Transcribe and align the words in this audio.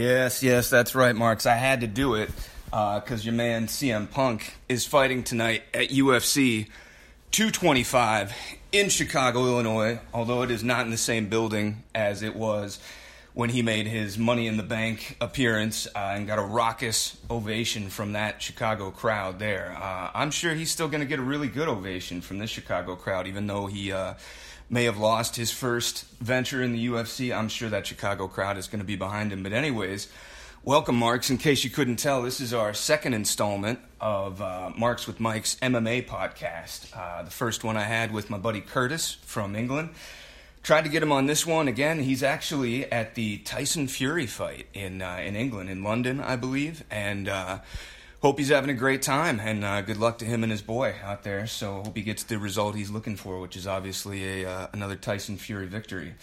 Yes, 0.00 0.42
yes, 0.42 0.70
that's 0.70 0.94
right, 0.94 1.14
Marks. 1.14 1.44
I 1.44 1.56
had 1.56 1.82
to 1.82 1.86
do 1.86 2.14
it 2.14 2.30
because 2.64 3.20
uh, 3.20 3.22
your 3.22 3.34
man 3.34 3.66
CM 3.66 4.10
Punk 4.10 4.54
is 4.66 4.86
fighting 4.86 5.22
tonight 5.22 5.62
at 5.74 5.90
UFC 5.90 6.68
225 7.32 8.32
in 8.72 8.88
Chicago, 8.88 9.44
Illinois, 9.44 10.00
although 10.14 10.40
it 10.40 10.50
is 10.50 10.64
not 10.64 10.86
in 10.86 10.90
the 10.90 10.96
same 10.96 11.28
building 11.28 11.82
as 11.94 12.22
it 12.22 12.34
was 12.34 12.78
when 13.32 13.50
he 13.50 13.62
made 13.62 13.86
his 13.86 14.18
Money 14.18 14.46
in 14.46 14.56
the 14.56 14.62
Bank 14.62 15.16
appearance 15.20 15.86
uh, 15.94 16.12
and 16.14 16.26
got 16.26 16.38
a 16.38 16.42
raucous 16.42 17.16
ovation 17.30 17.88
from 17.88 18.12
that 18.12 18.42
Chicago 18.42 18.90
crowd 18.90 19.38
there. 19.38 19.76
Uh, 19.80 20.10
I'm 20.14 20.30
sure 20.30 20.54
he's 20.54 20.70
still 20.70 20.88
going 20.88 21.00
to 21.00 21.06
get 21.06 21.18
a 21.18 21.22
really 21.22 21.48
good 21.48 21.68
ovation 21.68 22.20
from 22.20 22.38
this 22.38 22.50
Chicago 22.50 22.96
crowd, 22.96 23.28
even 23.28 23.46
though 23.46 23.66
he 23.66 23.92
uh, 23.92 24.14
may 24.68 24.84
have 24.84 24.98
lost 24.98 25.36
his 25.36 25.50
first 25.52 26.04
venture 26.20 26.62
in 26.62 26.72
the 26.72 26.88
UFC. 26.88 27.36
I'm 27.36 27.48
sure 27.48 27.68
that 27.68 27.86
Chicago 27.86 28.26
crowd 28.26 28.56
is 28.56 28.66
going 28.66 28.80
to 28.80 28.86
be 28.86 28.96
behind 28.96 29.32
him. 29.32 29.44
But, 29.44 29.52
anyways, 29.52 30.08
welcome, 30.64 30.96
Marks. 30.96 31.30
In 31.30 31.38
case 31.38 31.62
you 31.62 31.70
couldn't 31.70 31.96
tell, 31.96 32.22
this 32.22 32.40
is 32.40 32.52
our 32.52 32.74
second 32.74 33.14
installment 33.14 33.78
of 34.00 34.42
uh, 34.42 34.72
Marks 34.76 35.06
with 35.06 35.18
Mics 35.18 35.56
MMA 35.60 36.06
podcast. 36.06 36.96
Uh, 36.96 37.22
the 37.22 37.30
first 37.30 37.62
one 37.62 37.76
I 37.76 37.84
had 37.84 38.12
with 38.12 38.28
my 38.28 38.38
buddy 38.38 38.60
Curtis 38.60 39.18
from 39.22 39.54
England. 39.54 39.90
Tried 40.62 40.84
to 40.84 40.90
get 40.90 41.02
him 41.02 41.10
on 41.10 41.26
this 41.26 41.46
one 41.46 41.68
again. 41.68 42.00
He's 42.00 42.22
actually 42.22 42.90
at 42.92 43.14
the 43.14 43.38
Tyson 43.38 43.88
Fury 43.88 44.26
fight 44.26 44.66
in 44.74 45.00
uh, 45.00 45.18
in 45.24 45.34
England, 45.34 45.70
in 45.70 45.82
London, 45.82 46.20
I 46.20 46.36
believe, 46.36 46.84
and 46.90 47.28
uh, 47.28 47.60
hope 48.20 48.38
he's 48.38 48.50
having 48.50 48.68
a 48.70 48.74
great 48.74 49.00
time 49.00 49.40
and 49.40 49.64
uh, 49.64 49.80
good 49.80 49.96
luck 49.96 50.18
to 50.18 50.26
him 50.26 50.42
and 50.42 50.52
his 50.52 50.60
boy 50.60 50.94
out 51.02 51.22
there. 51.22 51.46
So 51.46 51.82
hope 51.82 51.96
he 51.96 52.02
gets 52.02 52.24
the 52.24 52.38
result 52.38 52.76
he's 52.76 52.90
looking 52.90 53.16
for, 53.16 53.40
which 53.40 53.56
is 53.56 53.66
obviously 53.66 54.42
a 54.42 54.50
uh, 54.50 54.66
another 54.72 54.96
Tyson 54.96 55.38
Fury 55.38 55.66
victory. 55.66 56.14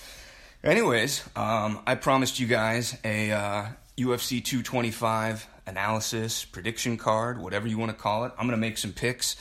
Anyways, 0.64 1.24
um, 1.36 1.80
I 1.88 1.96
promised 1.96 2.40
you 2.40 2.48
guys 2.48 2.98
a 3.04 3.32
uh, 3.32 3.66
UFC 3.98 4.44
225 4.44 5.48
analysis, 5.66 6.46
prediction 6.46 6.98
card, 6.98 7.40
whatever 7.40 7.68
you 7.68 7.78
want 7.78 7.92
to 7.92 7.98
call 7.98 8.26
it. 8.26 8.34
I'm 8.38 8.46
gonna 8.46 8.58
make 8.58 8.78
some 8.78 8.94
picks. 8.94 9.36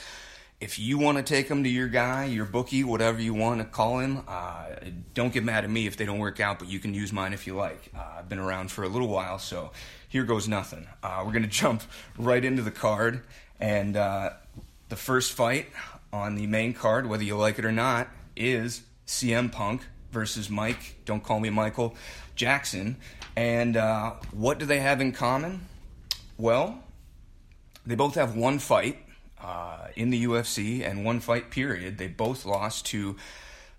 If 0.58 0.78
you 0.78 0.96
want 0.96 1.18
to 1.18 1.22
take 1.22 1.48
him 1.48 1.64
to 1.64 1.68
your 1.68 1.88
guy, 1.88 2.24
your 2.24 2.46
bookie, 2.46 2.82
whatever 2.82 3.20
you 3.20 3.34
want 3.34 3.60
to 3.60 3.66
call 3.66 3.98
him, 3.98 4.22
uh, 4.26 4.64
don't 5.12 5.30
get 5.30 5.44
mad 5.44 5.64
at 5.64 5.70
me 5.70 5.86
if 5.86 5.98
they 5.98 6.06
don't 6.06 6.18
work 6.18 6.40
out, 6.40 6.58
but 6.58 6.68
you 6.68 6.78
can 6.78 6.94
use 6.94 7.12
mine 7.12 7.34
if 7.34 7.46
you 7.46 7.54
like. 7.54 7.90
Uh, 7.94 8.16
I've 8.18 8.28
been 8.30 8.38
around 8.38 8.70
for 8.70 8.82
a 8.82 8.88
little 8.88 9.08
while, 9.08 9.38
so 9.38 9.72
here 10.08 10.24
goes 10.24 10.48
nothing. 10.48 10.86
Uh, 11.02 11.22
we're 11.26 11.32
going 11.32 11.42
to 11.44 11.48
jump 11.48 11.82
right 12.16 12.42
into 12.42 12.62
the 12.62 12.70
card. 12.70 13.22
And 13.60 13.98
uh, 13.98 14.30
the 14.88 14.96
first 14.96 15.32
fight 15.32 15.66
on 16.10 16.36
the 16.36 16.46
main 16.46 16.72
card, 16.72 17.06
whether 17.06 17.22
you 17.22 17.36
like 17.36 17.58
it 17.58 17.66
or 17.66 17.72
not, 17.72 18.08
is 18.34 18.82
CM 19.06 19.52
Punk 19.52 19.82
versus 20.10 20.48
Mike, 20.48 20.96
don't 21.04 21.22
call 21.22 21.38
me 21.38 21.50
Michael, 21.50 21.94
Jackson. 22.34 22.96
And 23.36 23.76
uh, 23.76 24.14
what 24.32 24.58
do 24.58 24.64
they 24.64 24.80
have 24.80 25.02
in 25.02 25.12
common? 25.12 25.66
Well, 26.38 26.82
they 27.84 27.94
both 27.94 28.14
have 28.14 28.34
one 28.34 28.58
fight 28.58 29.05
uh, 29.46 29.88
in 29.94 30.10
the 30.10 30.24
UFC 30.24 30.84
and 30.84 31.04
one 31.04 31.20
fight 31.20 31.50
period. 31.50 31.98
They 31.98 32.08
both 32.08 32.44
lost 32.44 32.86
to 32.86 33.16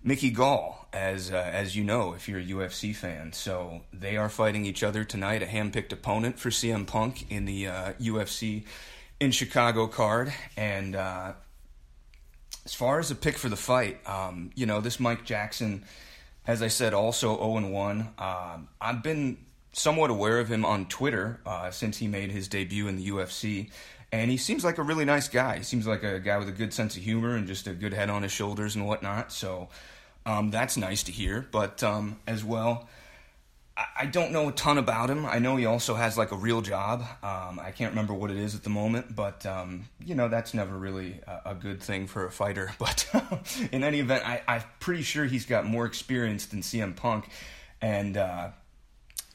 Mickey 0.02 0.30
Gall, 0.30 0.88
as 0.94 1.30
uh, 1.30 1.36
as 1.36 1.76
you 1.76 1.84
know, 1.84 2.14
if 2.14 2.30
you're 2.30 2.40
a 2.40 2.46
UFC 2.46 2.96
fan. 2.96 3.34
So 3.34 3.82
they 3.92 4.16
are 4.16 4.30
fighting 4.30 4.66
each 4.66 4.82
other 4.82 5.04
tonight, 5.04 5.44
a 5.44 5.46
handpicked 5.46 5.92
opponent 5.92 6.40
for 6.40 6.50
CM 6.50 6.88
Punk 6.88 7.30
in 7.30 7.44
the 7.44 7.68
uh, 7.68 7.94
UFC 8.00 8.64
in 9.20 9.32
Chicago 9.32 9.88
card. 9.88 10.34
And 10.56 10.96
uh, 10.96 11.34
as 12.66 12.74
far 12.74 13.00
as 13.00 13.12
a 13.12 13.16
pick 13.16 13.38
for 13.38 13.50
the 13.50 13.58
fight, 13.58 14.00
um, 14.08 14.52
you 14.56 14.66
know, 14.66 14.80
this 14.80 15.02
Mike 15.02 15.26
Jackson, 15.26 15.84
as 16.46 16.62
I 16.62 16.70
said, 16.70 16.94
also 16.94 17.36
0 17.36 17.68
1. 17.68 18.10
Um, 18.18 18.70
I've 18.80 19.04
been 19.04 19.38
somewhat 19.74 20.10
aware 20.10 20.40
of 20.40 20.50
him 20.50 20.64
on 20.64 20.86
Twitter 20.86 21.42
uh, 21.46 21.72
since 21.72 21.98
he 21.98 22.08
made 22.08 22.32
his 22.32 22.48
debut 22.48 22.88
in 22.88 22.96
the 22.96 23.10
UFC 23.10 23.70
and 24.12 24.32
he 24.32 24.38
seems 24.38 24.64
like 24.64 24.78
a 24.78 24.84
really 24.84 25.06
nice 25.06 25.28
guy. 25.28 25.58
He 25.58 25.64
seems 25.64 25.86
like 25.86 26.04
a 26.04 26.20
guy 26.20 26.38
with 26.38 26.48
a 26.48 26.54
good 26.54 26.74
sense 26.74 26.96
of 26.96 27.04
humor 27.04 27.36
and 27.36 27.48
just 27.48 27.68
a 27.68 27.74
good 27.74 27.94
head 27.94 28.10
on 28.10 28.24
his 28.24 28.32
shoulders 28.32 28.76
and 28.76 28.88
whatnot. 28.88 29.32
So 29.32 29.70
um, 30.26 30.52
that's 30.52 30.78
nice 30.78 31.04
to 31.04 31.12
hear. 31.12 31.48
But 31.52 31.84
um, 31.84 32.18
as 32.26 32.44
well, 32.44 32.88
I, 33.76 33.86
I, 34.00 34.06
don't 34.06 34.32
know 34.32 34.50
a 34.50 34.52
ton 34.52 34.78
about 34.78 35.10
him. 35.10 35.26
I 35.26 35.40
know 35.40 35.56
he 35.56 35.66
also 35.66 35.96
has 35.96 36.18
like 36.18 36.32
a 36.32 36.36
real 36.36 36.62
job. 36.62 37.02
Um, 37.24 37.60
I 37.62 37.72
can't 37.76 37.92
remember 37.92 38.14
what 38.14 38.32
it 38.32 38.38
is 38.38 38.56
at 38.56 38.64
the 38.64 38.70
moment, 38.70 39.16
but 39.16 39.46
um, 39.46 39.86
you 40.04 40.16
know 40.16 40.28
that's 40.28 40.54
never 40.54 40.76
really 40.78 41.20
a, 41.28 41.52
a, 41.52 41.56
good 41.56 41.82
thing 41.82 42.08
for 42.08 42.26
a 42.26 42.32
fighter. 42.32 42.72
But 42.80 43.08
in 43.72 43.84
any 43.84 44.00
event, 44.00 44.28
I, 44.28 44.42
am 44.48 44.64
pretty 44.80 45.04
sure 45.04 45.26
he's 45.26 45.46
got 45.46 45.66
more 45.66 45.86
experience 45.86 46.46
than 46.46 46.62
CM 46.62 46.96
Punk 46.96 47.30
and 47.82 48.18
uh, 48.18 48.50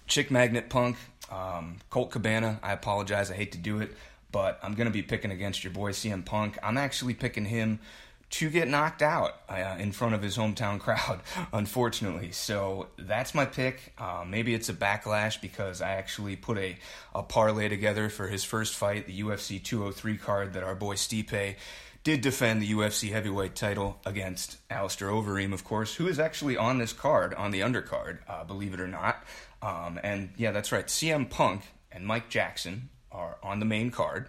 Chick 0.06 0.30
Magnet 0.30 0.68
Punk, 0.68 0.96
um, 1.30 1.78
Colt 1.90 2.10
Cabana. 2.10 2.58
I 2.62 2.72
apologize. 2.72 3.30
I 3.30 3.34
hate 3.34 3.52
to 3.52 3.58
do 3.58 3.80
it, 3.80 3.94
but 4.32 4.58
I'm 4.62 4.74
going 4.74 4.86
to 4.86 4.92
be 4.92 5.02
picking 5.02 5.30
against 5.30 5.62
your 5.62 5.72
boy 5.72 5.92
CM 5.92 6.24
Punk. 6.24 6.58
I'm 6.62 6.78
actually 6.78 7.14
picking 7.14 7.44
him 7.44 7.80
to 8.32 8.48
get 8.48 8.66
knocked 8.66 9.02
out 9.02 9.42
uh, 9.48 9.76
in 9.78 9.92
front 9.92 10.14
of 10.14 10.22
his 10.22 10.36
hometown 10.38 10.80
crowd, 10.80 11.20
unfortunately. 11.52 12.32
So 12.32 12.88
that's 12.98 13.34
my 13.34 13.44
pick. 13.44 13.92
Uh, 13.98 14.24
maybe 14.26 14.54
it's 14.54 14.70
a 14.70 14.74
backlash 14.74 15.40
because 15.40 15.82
I 15.82 15.92
actually 15.92 16.36
put 16.36 16.56
a, 16.58 16.76
a 17.14 17.22
parlay 17.22 17.68
together 17.68 18.08
for 18.08 18.28
his 18.28 18.42
first 18.42 18.74
fight, 18.74 19.06
the 19.06 19.20
UFC 19.20 19.62
203 19.62 20.16
card 20.16 20.54
that 20.54 20.64
our 20.64 20.74
boy 20.74 20.94
Stipe 20.94 21.56
did 22.04 22.20
defend 22.20 22.62
the 22.62 22.72
UFC 22.72 23.12
heavyweight 23.12 23.54
title 23.54 24.00
against 24.04 24.56
Alistair 24.70 25.08
Overeem, 25.08 25.52
of 25.52 25.62
course, 25.62 25.94
who 25.94 26.08
is 26.08 26.18
actually 26.18 26.56
on 26.56 26.78
this 26.78 26.92
card, 26.92 27.32
on 27.34 27.52
the 27.52 27.60
undercard, 27.60 28.18
uh, 28.28 28.42
believe 28.44 28.74
it 28.74 28.80
or 28.80 28.88
not. 28.88 29.22
Um, 29.60 30.00
and 30.02 30.30
yeah, 30.36 30.50
that's 30.50 30.72
right. 30.72 30.86
CM 30.86 31.30
Punk 31.30 31.62
and 31.92 32.04
Mike 32.04 32.28
Jackson 32.28 32.88
are 33.12 33.36
on 33.42 33.60
the 33.60 33.66
main 33.66 33.90
card 33.90 34.28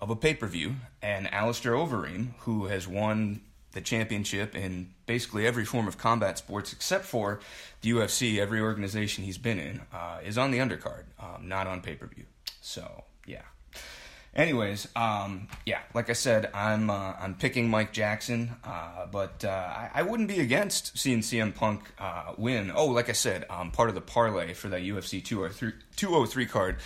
of 0.00 0.10
a 0.10 0.16
pay 0.16 0.34
per 0.34 0.46
view, 0.46 0.76
and 1.02 1.32
Alistair 1.32 1.72
Overeem, 1.72 2.34
who 2.40 2.66
has 2.66 2.86
won 2.86 3.40
the 3.72 3.80
championship 3.80 4.54
in 4.54 4.90
basically 5.06 5.46
every 5.46 5.64
form 5.64 5.86
of 5.86 5.98
combat 5.98 6.38
sports 6.38 6.72
except 6.72 7.04
for 7.04 7.40
the 7.82 7.90
UFC, 7.90 8.38
every 8.38 8.60
organization 8.60 9.24
he's 9.24 9.38
been 9.38 9.58
in, 9.58 9.82
uh, 9.92 10.18
is 10.24 10.38
on 10.38 10.50
the 10.50 10.58
undercard, 10.58 11.04
um, 11.20 11.48
not 11.48 11.66
on 11.66 11.80
pay 11.80 11.94
per 11.94 12.06
view. 12.06 12.24
So, 12.60 13.04
yeah. 13.26 13.42
Anyways, 14.34 14.86
um, 14.94 15.48
yeah, 15.66 15.80
like 15.94 16.10
I 16.10 16.12
said, 16.12 16.50
I'm 16.54 16.90
uh, 16.90 17.14
I'm 17.18 17.34
picking 17.34 17.68
Mike 17.68 17.92
Jackson, 17.92 18.54
uh, 18.62 19.06
but 19.10 19.44
uh, 19.44 19.48
I, 19.48 19.90
I, 19.94 20.02
wouldn't 20.02 20.28
be 20.28 20.38
against 20.40 20.96
seeing 20.96 21.20
CM 21.20 21.54
Punk 21.54 21.90
uh, 21.98 22.34
win. 22.36 22.70
Oh, 22.72 22.86
like 22.86 23.08
I 23.08 23.12
said, 23.12 23.46
um, 23.50 23.70
part 23.70 23.88
of 23.88 23.94
the 23.94 24.00
parlay 24.00 24.52
for 24.52 24.68
that 24.68 24.82
UFC 24.82 25.24
203 25.24 26.46
card, 26.46 26.76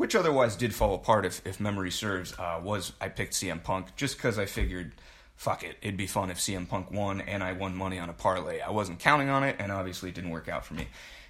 which 0.00 0.14
otherwise 0.14 0.56
did 0.56 0.74
fall 0.74 0.94
apart 0.94 1.26
if, 1.26 1.46
if 1.46 1.60
memory 1.60 1.90
serves, 1.90 2.32
uh, 2.38 2.58
was 2.64 2.94
I 3.02 3.10
picked 3.10 3.34
CM 3.34 3.62
Punk 3.62 3.94
just 3.96 4.16
because 4.16 4.38
I 4.38 4.46
figured, 4.46 4.92
fuck 5.36 5.62
it, 5.62 5.76
it'd 5.82 5.98
be 5.98 6.06
fun 6.06 6.30
if 6.30 6.38
CM 6.38 6.66
Punk 6.66 6.90
won 6.90 7.20
and 7.20 7.42
I 7.42 7.52
won 7.52 7.76
money 7.76 7.98
on 7.98 8.08
a 8.08 8.14
parlay. 8.14 8.60
I 8.60 8.70
wasn't 8.70 8.98
counting 8.98 9.28
on 9.28 9.44
it, 9.44 9.56
and 9.58 9.70
obviously 9.70 10.08
it 10.08 10.14
didn't 10.14 10.30
work 10.30 10.48
out 10.48 10.64
for 10.64 10.72
me. 10.72 10.86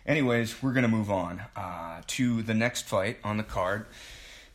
Anyways, 0.07 0.63
we're 0.63 0.73
gonna 0.73 0.87
move 0.87 1.11
on 1.11 1.43
uh, 1.57 2.03
to 2.07 2.43
the 2.43 2.55
next 2.55 2.87
fight 2.87 3.19
on 3.25 3.39
the 3.39 3.43
card, 3.43 3.87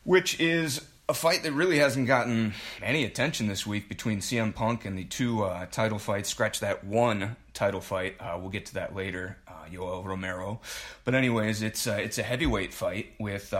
which 0.02 0.40
is 0.40 0.80
a 1.10 1.14
fight 1.14 1.42
that 1.42 1.52
really 1.52 1.78
hasn't 1.78 2.06
gotten 2.06 2.54
any 2.82 3.04
attention 3.04 3.48
this 3.48 3.66
week 3.66 3.86
between 3.86 4.20
CM 4.20 4.54
Punk 4.54 4.86
and 4.86 4.96
the 4.98 5.04
two 5.04 5.42
uh, 5.42 5.66
title 5.66 5.98
fights. 5.98 6.30
Scratch 6.30 6.60
that 6.60 6.84
one 6.84 7.36
title 7.52 7.82
fight. 7.82 8.16
Uh, 8.18 8.38
we'll 8.40 8.48
get 8.48 8.64
to 8.64 8.74
that 8.74 8.96
later. 8.96 9.36
Uh, 9.46 9.66
Yoel 9.70 10.06
Romero. 10.06 10.62
But 11.04 11.14
anyways, 11.14 11.60
it's 11.60 11.86
uh, 11.86 11.98
it's 12.00 12.16
a 12.16 12.22
heavyweight 12.22 12.72
fight 12.72 13.12
with 13.20 13.52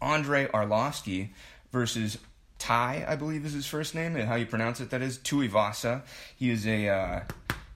Andrei 0.00 0.46
Arlovski 0.46 1.30
versus 1.72 2.18
Tai, 2.58 3.06
I 3.08 3.16
believe 3.16 3.44
is 3.44 3.52
his 3.52 3.66
first 3.66 3.94
name. 3.94 4.16
and 4.16 4.28
How 4.28 4.34
you 4.34 4.46
pronounce 4.46 4.80
it? 4.80 4.90
That 4.90 5.02
is 5.02 5.18
Tuivasa. 5.18 6.02
He 6.36 6.50
is 6.50 6.66
a 6.66 6.88
uh, 6.88 7.20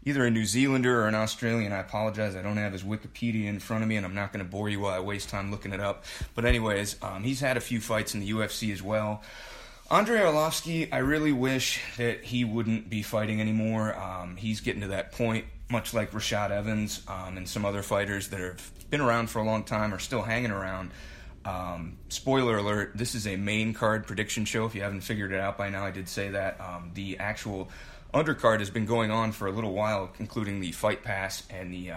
either 0.04 0.24
a 0.24 0.30
New 0.30 0.44
Zealander 0.44 1.02
or 1.02 1.08
an 1.08 1.14
Australian. 1.14 1.72
I 1.72 1.78
apologize. 1.78 2.36
I 2.36 2.42
don't 2.42 2.56
have 2.56 2.72
his 2.72 2.82
Wikipedia 2.82 3.46
in 3.46 3.58
front 3.58 3.82
of 3.82 3.88
me, 3.88 3.96
and 3.96 4.04
I'm 4.04 4.14
not 4.14 4.32
going 4.32 4.44
to 4.44 4.50
bore 4.50 4.68
you 4.68 4.80
while 4.80 4.92
I 4.92 5.00
waste 5.00 5.30
time 5.30 5.50
looking 5.50 5.72
it 5.72 5.80
up. 5.80 6.04
But, 6.34 6.44
anyways, 6.44 6.96
um, 7.02 7.24
he's 7.24 7.40
had 7.40 7.56
a 7.56 7.60
few 7.60 7.80
fights 7.80 8.14
in 8.14 8.20
the 8.20 8.30
UFC 8.30 8.72
as 8.72 8.82
well. 8.82 9.22
Andre 9.90 10.20
Arlovski, 10.20 10.88
I 10.92 10.98
really 10.98 11.32
wish 11.32 11.80
that 11.96 12.24
he 12.24 12.44
wouldn't 12.44 12.88
be 12.88 13.02
fighting 13.02 13.40
anymore. 13.40 13.96
Um, 13.98 14.36
he's 14.36 14.60
getting 14.60 14.80
to 14.82 14.88
that 14.88 15.12
point, 15.12 15.46
much 15.70 15.94
like 15.94 16.12
Rashad 16.12 16.50
Evans 16.50 17.02
um, 17.08 17.36
and 17.36 17.48
some 17.48 17.64
other 17.64 17.82
fighters 17.82 18.28
that 18.28 18.40
have 18.40 18.70
been 18.90 19.00
around 19.00 19.28
for 19.28 19.40
a 19.40 19.44
long 19.44 19.62
time 19.64 19.92
are 19.92 19.98
still 19.98 20.22
hanging 20.22 20.50
around. 20.50 20.90
Um, 21.44 21.98
spoiler 22.08 22.58
alert, 22.58 22.92
this 22.94 23.14
is 23.14 23.26
a 23.26 23.36
main 23.36 23.74
card 23.74 24.06
prediction 24.06 24.44
show. 24.44 24.64
If 24.64 24.74
you 24.74 24.82
haven't 24.82 25.02
figured 25.02 25.32
it 25.32 25.40
out 25.40 25.58
by 25.58 25.68
now, 25.68 25.84
I 25.84 25.90
did 25.90 26.08
say 26.08 26.30
that. 26.30 26.60
Um, 26.60 26.90
the 26.94 27.18
actual 27.18 27.68
undercard 28.12 28.60
has 28.60 28.70
been 28.70 28.86
going 28.86 29.10
on 29.10 29.32
for 29.32 29.46
a 29.46 29.52
little 29.52 29.72
while, 29.72 30.10
including 30.18 30.60
the 30.60 30.72
Fight 30.72 31.02
Pass 31.02 31.42
and 31.50 31.72
the 31.72 31.92
uh, 31.92 31.96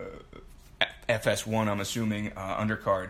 uh, 0.00 0.84
FS1, 1.08 1.68
I'm 1.68 1.80
assuming, 1.80 2.32
uh, 2.36 2.56
undercard. 2.56 3.08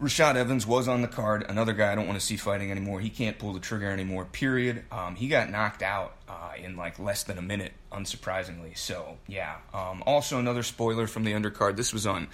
Rashad 0.00 0.36
Evans 0.36 0.64
was 0.64 0.86
on 0.86 1.02
the 1.02 1.08
card, 1.08 1.44
another 1.48 1.72
guy 1.72 1.90
I 1.90 1.96
don't 1.96 2.06
want 2.06 2.20
to 2.20 2.24
see 2.24 2.36
fighting 2.36 2.70
anymore. 2.70 3.00
He 3.00 3.10
can't 3.10 3.36
pull 3.36 3.52
the 3.52 3.58
trigger 3.58 3.90
anymore, 3.90 4.26
period. 4.26 4.84
Um, 4.92 5.16
he 5.16 5.26
got 5.26 5.50
knocked 5.50 5.82
out 5.82 6.14
uh, 6.28 6.52
in 6.56 6.76
like 6.76 7.00
less 7.00 7.24
than 7.24 7.36
a 7.36 7.42
minute, 7.42 7.72
unsurprisingly. 7.90 8.78
So, 8.78 9.16
yeah. 9.26 9.56
Um, 9.74 10.04
also, 10.06 10.38
another 10.38 10.62
spoiler 10.62 11.08
from 11.08 11.24
the 11.24 11.32
undercard. 11.32 11.76
This 11.76 11.92
was 11.92 12.06
on 12.06 12.28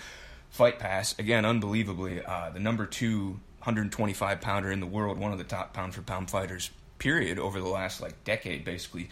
Fight 0.55 0.79
Pass. 0.79 1.19
Again, 1.19 1.45
unbelievably, 1.45 2.25
uh, 2.25 2.51
the 2.51 2.61
number 2.61 2.87
two 2.87 3.41
125 3.59 4.41
pounder 4.41 4.71
in 4.71 4.79
the 4.79 4.87
world, 4.87 5.19
one 5.19 5.33
of 5.33 5.39
the 5.39 5.43
top 5.43 5.75
pound 5.75 5.97
for 5.97 6.03
pound 6.03 6.31
fighters, 6.31 6.71
period 7.01 7.41
over 7.41 7.59
the 7.59 7.67
last 7.67 8.01
like 8.01 8.23
decade, 8.23 8.65
basically. 8.65 9.09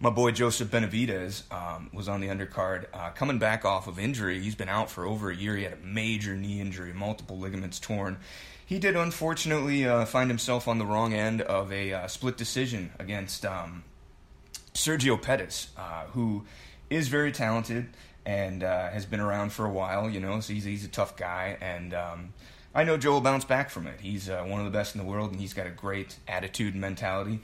My 0.00 0.10
boy 0.10 0.32
Joseph 0.32 0.68
Benavidez 0.70 1.50
um, 1.50 1.88
was 1.94 2.10
on 2.10 2.20
the 2.20 2.26
undercard, 2.26 2.84
uh, 2.92 3.08
coming 3.12 3.38
back 3.38 3.64
off 3.64 3.88
of 3.88 3.98
injury. 3.98 4.40
He's 4.40 4.54
been 4.54 4.68
out 4.68 4.90
for 4.90 5.06
over 5.06 5.30
a 5.30 5.34
year. 5.34 5.56
He 5.56 5.62
had 5.62 5.72
a 5.72 5.76
major 5.76 6.36
knee 6.36 6.60
injury, 6.60 6.92
multiple 6.92 7.38
ligaments 7.38 7.80
torn. 7.80 8.18
He 8.66 8.78
did 8.78 8.94
unfortunately 8.94 9.88
uh, 9.88 10.04
find 10.04 10.28
himself 10.28 10.68
on 10.68 10.76
the 10.76 10.84
wrong 10.84 11.14
end 11.14 11.40
of 11.40 11.72
a 11.72 11.94
uh, 11.94 12.06
split 12.06 12.36
decision 12.36 12.92
against 12.98 13.46
um, 13.46 13.82
Sergio 14.74 15.20
Pettis, 15.20 15.68
uh, 15.74 16.04
who 16.08 16.44
is 16.90 17.08
very 17.08 17.32
talented 17.32 17.88
and 18.24 18.62
uh, 18.62 18.90
has 18.90 19.06
been 19.06 19.20
around 19.20 19.52
for 19.52 19.64
a 19.66 19.70
while. 19.70 20.08
You 20.08 20.20
know, 20.20 20.40
so 20.40 20.52
he's 20.52 20.64
he's 20.64 20.84
a 20.84 20.88
tough 20.88 21.16
guy 21.16 21.56
and. 21.60 21.94
Um, 21.94 22.32
I 22.74 22.84
know 22.84 22.96
Joe 22.96 23.12
will 23.12 23.20
bounce 23.20 23.44
back 23.44 23.68
from 23.68 23.86
it. 23.86 24.00
He's 24.00 24.30
uh, 24.30 24.44
one 24.44 24.58
of 24.58 24.64
the 24.64 24.70
best 24.70 24.94
in 24.94 24.98
the 25.02 25.06
world, 25.06 25.30
and 25.30 25.38
he's 25.38 25.52
got 25.52 25.66
a 25.66 25.70
great 25.70 26.16
attitude 26.26 26.72
and 26.72 26.80
mentality. 26.80 27.40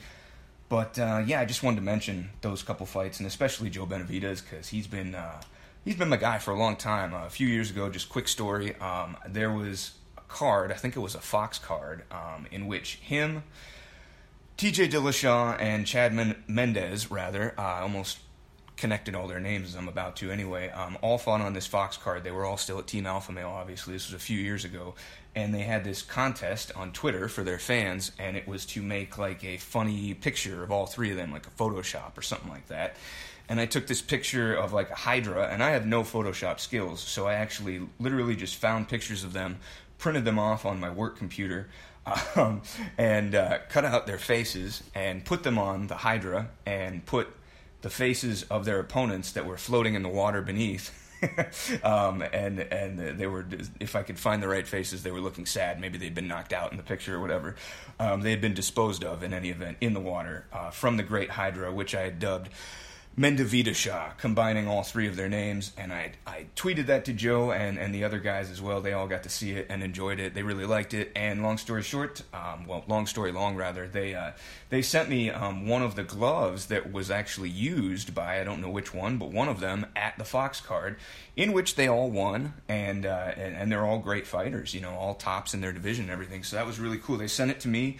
But 0.68 0.98
uh, 0.98 1.22
yeah, 1.26 1.40
I 1.40 1.44
just 1.44 1.62
wanted 1.62 1.76
to 1.76 1.82
mention 1.82 2.30
those 2.40 2.62
couple 2.62 2.86
fights, 2.86 3.18
and 3.18 3.26
especially 3.26 3.70
Joe 3.70 3.86
Benavidez 3.86 4.42
because 4.42 4.68
he's 4.68 4.86
been 4.86 5.14
uh, 5.14 5.40
he's 5.84 5.96
been 5.96 6.08
my 6.08 6.16
guy 6.16 6.38
for 6.38 6.52
a 6.52 6.58
long 6.58 6.76
time. 6.76 7.14
Uh, 7.14 7.26
a 7.26 7.30
few 7.30 7.48
years 7.48 7.70
ago, 7.70 7.88
just 7.90 8.08
quick 8.08 8.28
story. 8.28 8.74
Um, 8.76 9.16
there 9.26 9.50
was 9.50 9.92
a 10.16 10.22
card, 10.22 10.70
I 10.70 10.74
think 10.74 10.96
it 10.96 11.00
was 11.00 11.14
a 11.14 11.20
Fox 11.20 11.58
card, 11.58 12.04
um, 12.10 12.46
in 12.50 12.66
which 12.66 12.96
him, 12.96 13.44
T.J. 14.56 14.88
Dillashaw, 14.88 15.58
and 15.58 15.86
Chad 15.86 16.12
Men- 16.12 16.42
Mendes, 16.46 17.10
rather, 17.10 17.54
uh, 17.58 17.80
almost 17.80 18.18
connected 18.78 19.14
all 19.14 19.26
their 19.26 19.40
names 19.40 19.68
as 19.68 19.74
I'm 19.74 19.88
about 19.88 20.16
to 20.16 20.30
anyway. 20.30 20.70
Um, 20.70 20.96
all 21.02 21.18
fought 21.18 21.40
on 21.40 21.52
this 21.52 21.66
Fox 21.66 21.96
card. 21.96 22.24
They 22.24 22.30
were 22.30 22.44
all 22.44 22.56
still 22.56 22.78
at 22.78 22.86
Team 22.86 23.06
Alpha 23.06 23.32
Male, 23.32 23.48
obviously. 23.48 23.92
This 23.92 24.06
was 24.06 24.14
a 24.14 24.24
few 24.24 24.38
years 24.38 24.64
ago. 24.64 24.94
And 25.34 25.52
they 25.52 25.62
had 25.62 25.84
this 25.84 26.00
contest 26.00 26.72
on 26.74 26.92
Twitter 26.92 27.28
for 27.28 27.44
their 27.44 27.58
fans, 27.58 28.12
and 28.18 28.36
it 28.36 28.48
was 28.48 28.64
to 28.66 28.82
make 28.82 29.18
like 29.18 29.44
a 29.44 29.58
funny 29.58 30.14
picture 30.14 30.62
of 30.62 30.72
all 30.72 30.86
three 30.86 31.10
of 31.10 31.16
them, 31.16 31.32
like 31.32 31.46
a 31.46 31.50
Photoshop 31.50 32.16
or 32.16 32.22
something 32.22 32.48
like 32.48 32.68
that. 32.68 32.96
And 33.48 33.60
I 33.60 33.66
took 33.66 33.86
this 33.86 34.02
picture 34.02 34.54
of 34.54 34.72
like 34.72 34.90
a 34.90 34.94
Hydra, 34.94 35.48
and 35.48 35.62
I 35.62 35.70
have 35.70 35.86
no 35.86 36.02
Photoshop 36.02 36.60
skills, 36.60 37.00
so 37.00 37.26
I 37.26 37.34
actually 37.34 37.82
literally 37.98 38.36
just 38.36 38.56
found 38.56 38.88
pictures 38.88 39.22
of 39.22 39.32
them, 39.32 39.58
printed 39.98 40.24
them 40.24 40.38
off 40.38 40.66
on 40.66 40.80
my 40.80 40.90
work 40.90 41.16
computer, 41.16 41.68
um, 42.36 42.62
and 42.96 43.34
uh, 43.34 43.58
cut 43.68 43.84
out 43.84 44.06
their 44.06 44.18
faces 44.18 44.82
and 44.94 45.24
put 45.24 45.42
them 45.42 45.58
on 45.58 45.86
the 45.86 45.94
Hydra 45.94 46.48
and 46.66 47.04
put 47.04 47.28
the 47.82 47.90
faces 47.90 48.42
of 48.44 48.64
their 48.64 48.80
opponents 48.80 49.32
that 49.32 49.46
were 49.46 49.56
floating 49.56 49.94
in 49.94 50.02
the 50.02 50.08
water 50.08 50.42
beneath. 50.42 50.92
um, 51.84 52.22
and 52.22 52.60
and 52.60 53.18
they 53.18 53.26
were, 53.26 53.44
if 53.80 53.96
I 53.96 54.02
could 54.02 54.18
find 54.18 54.42
the 54.42 54.48
right 54.48 54.66
faces, 54.66 55.02
they 55.02 55.10
were 55.10 55.20
looking 55.20 55.46
sad. 55.46 55.80
Maybe 55.80 55.98
they'd 55.98 56.14
been 56.14 56.28
knocked 56.28 56.52
out 56.52 56.70
in 56.70 56.76
the 56.76 56.84
picture 56.84 57.16
or 57.16 57.20
whatever. 57.20 57.56
Um, 57.98 58.20
they 58.20 58.30
had 58.30 58.40
been 58.40 58.54
disposed 58.54 59.04
of 59.04 59.22
in 59.24 59.32
any 59.32 59.50
event 59.50 59.78
in 59.80 59.94
the 59.94 60.00
water 60.00 60.46
uh, 60.52 60.70
from 60.70 60.96
the 60.96 61.02
Great 61.02 61.30
Hydra, 61.30 61.72
which 61.72 61.94
I 61.94 62.02
had 62.02 62.20
dubbed 62.20 62.50
Mendavida 63.18 64.16
combining 64.16 64.68
all 64.68 64.84
three 64.84 65.08
of 65.08 65.16
their 65.16 65.28
names. 65.28 65.72
And 65.76 65.92
I, 65.92 66.12
I 66.24 66.46
tweeted 66.54 66.86
that 66.86 67.04
to 67.06 67.12
Joe 67.12 67.50
and, 67.50 67.76
and 67.76 67.92
the 67.92 68.04
other 68.04 68.20
guys 68.20 68.48
as 68.50 68.62
well. 68.62 68.80
They 68.80 68.92
all 68.92 69.08
got 69.08 69.24
to 69.24 69.28
see 69.28 69.52
it 69.52 69.66
and 69.68 69.82
enjoyed 69.82 70.20
it. 70.20 70.34
They 70.34 70.44
really 70.44 70.66
liked 70.66 70.94
it. 70.94 71.10
And 71.16 71.42
long 71.42 71.58
story 71.58 71.82
short, 71.82 72.22
um, 72.32 72.66
well, 72.66 72.84
long 72.86 73.06
story 73.06 73.32
long 73.32 73.56
rather, 73.56 73.88
they 73.88 74.14
uh, 74.14 74.32
they 74.70 74.82
sent 74.82 75.08
me 75.08 75.30
um, 75.30 75.66
one 75.66 75.82
of 75.82 75.96
the 75.96 76.04
gloves 76.04 76.66
that 76.66 76.92
was 76.92 77.10
actually 77.10 77.50
used 77.50 78.14
by 78.14 78.40
I 78.40 78.44
don't 78.44 78.60
know 78.60 78.70
which 78.70 78.94
one, 78.94 79.18
but 79.18 79.32
one 79.32 79.48
of 79.48 79.58
them 79.58 79.86
at 79.96 80.16
the 80.16 80.24
Fox 80.24 80.60
card, 80.60 80.96
in 81.34 81.52
which 81.52 81.74
they 81.74 81.88
all 81.88 82.10
won, 82.10 82.54
and 82.68 83.04
uh, 83.04 83.32
and, 83.36 83.56
and 83.56 83.72
they're 83.72 83.84
all 83.84 83.98
great 83.98 84.26
fighters. 84.26 84.74
You 84.74 84.80
know, 84.80 84.94
all 84.94 85.14
tops 85.14 85.54
in 85.54 85.60
their 85.60 85.72
division 85.72 86.04
and 86.04 86.12
everything. 86.12 86.44
So 86.44 86.56
that 86.56 86.66
was 86.66 86.78
really 86.78 86.98
cool. 86.98 87.16
They 87.16 87.26
sent 87.26 87.50
it 87.50 87.60
to 87.60 87.68
me 87.68 87.98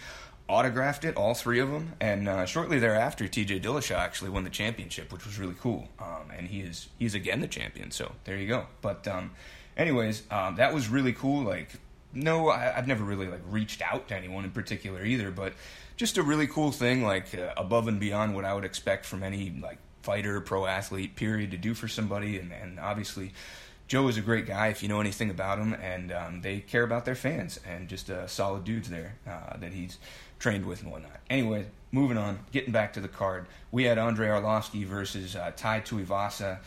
autographed 0.49 1.05
it, 1.05 1.15
all 1.15 1.33
three 1.33 1.59
of 1.59 1.69
them, 1.69 1.93
and 2.01 2.27
uh, 2.27 2.45
shortly 2.45 2.79
thereafter, 2.79 3.27
T.J. 3.27 3.59
Dillashaw 3.59 3.97
actually 3.97 4.31
won 4.31 4.43
the 4.43 4.49
championship, 4.49 5.13
which 5.13 5.25
was 5.25 5.37
really 5.37 5.55
cool. 5.61 5.87
Um, 5.99 6.31
and 6.35 6.47
he 6.47 6.61
is 6.61 6.89
he's 6.97 7.13
again 7.13 7.39
the 7.39 7.47
champion, 7.47 7.91
so 7.91 8.13
there 8.25 8.35
you 8.35 8.47
go. 8.47 8.65
But 8.81 9.07
um, 9.07 9.31
anyways, 9.77 10.23
um, 10.31 10.55
that 10.55 10.73
was 10.73 10.89
really 10.89 11.13
cool. 11.13 11.43
Like, 11.43 11.69
no, 12.13 12.49
I, 12.49 12.71
have 12.71 12.87
never 12.87 13.03
really 13.03 13.27
like 13.27 13.41
reached 13.47 13.81
out 13.81 14.07
to 14.09 14.15
anyone 14.15 14.43
in 14.43 14.51
particular 14.51 15.05
either, 15.05 15.29
but 15.29 15.53
just 15.95 16.17
a 16.17 16.23
really 16.23 16.47
cool 16.47 16.71
thing, 16.71 17.03
like 17.03 17.33
uh, 17.35 17.53
above 17.55 17.87
and 17.87 17.99
beyond 17.99 18.33
what 18.33 18.43
I 18.43 18.53
would 18.53 18.65
expect 18.65 19.05
from 19.05 19.21
any 19.21 19.55
like 19.61 19.77
fighter, 20.01 20.41
pro 20.41 20.65
athlete, 20.65 21.15
period, 21.15 21.51
to 21.51 21.57
do 21.57 21.75
for 21.75 21.87
somebody, 21.87 22.37
and, 22.37 22.51
and 22.51 22.79
obviously. 22.79 23.31
Joe 23.87 24.07
is 24.07 24.17
a 24.17 24.21
great 24.21 24.45
guy 24.45 24.67
if 24.67 24.83
you 24.83 24.87
know 24.87 24.99
anything 25.01 25.31
about 25.31 25.57
him, 25.57 25.73
and 25.73 26.11
um, 26.11 26.41
they 26.41 26.59
care 26.59 26.83
about 26.83 27.05
their 27.05 27.15
fans 27.15 27.59
and 27.67 27.87
just 27.89 28.11
uh, 28.11 28.27
solid 28.27 28.63
dudes 28.63 28.87
there 28.87 29.15
uh, 29.27 29.57
that 29.57 29.73
he's 29.73 29.97
trained 30.39 30.65
with 30.65 30.81
and 30.81 30.91
whatnot. 30.91 31.19
Anyway, 31.29 31.67
moving 31.91 32.17
on, 32.17 32.39
getting 32.51 32.71
back 32.71 32.93
to 32.93 33.01
the 33.01 33.07
card, 33.07 33.45
we 33.71 33.83
had 33.83 33.97
Andre 33.97 34.27
Arlovski 34.27 34.85
versus 34.85 35.35
uh, 35.35 35.51
Tai 35.55 35.81
Tuivasa, 35.81 36.59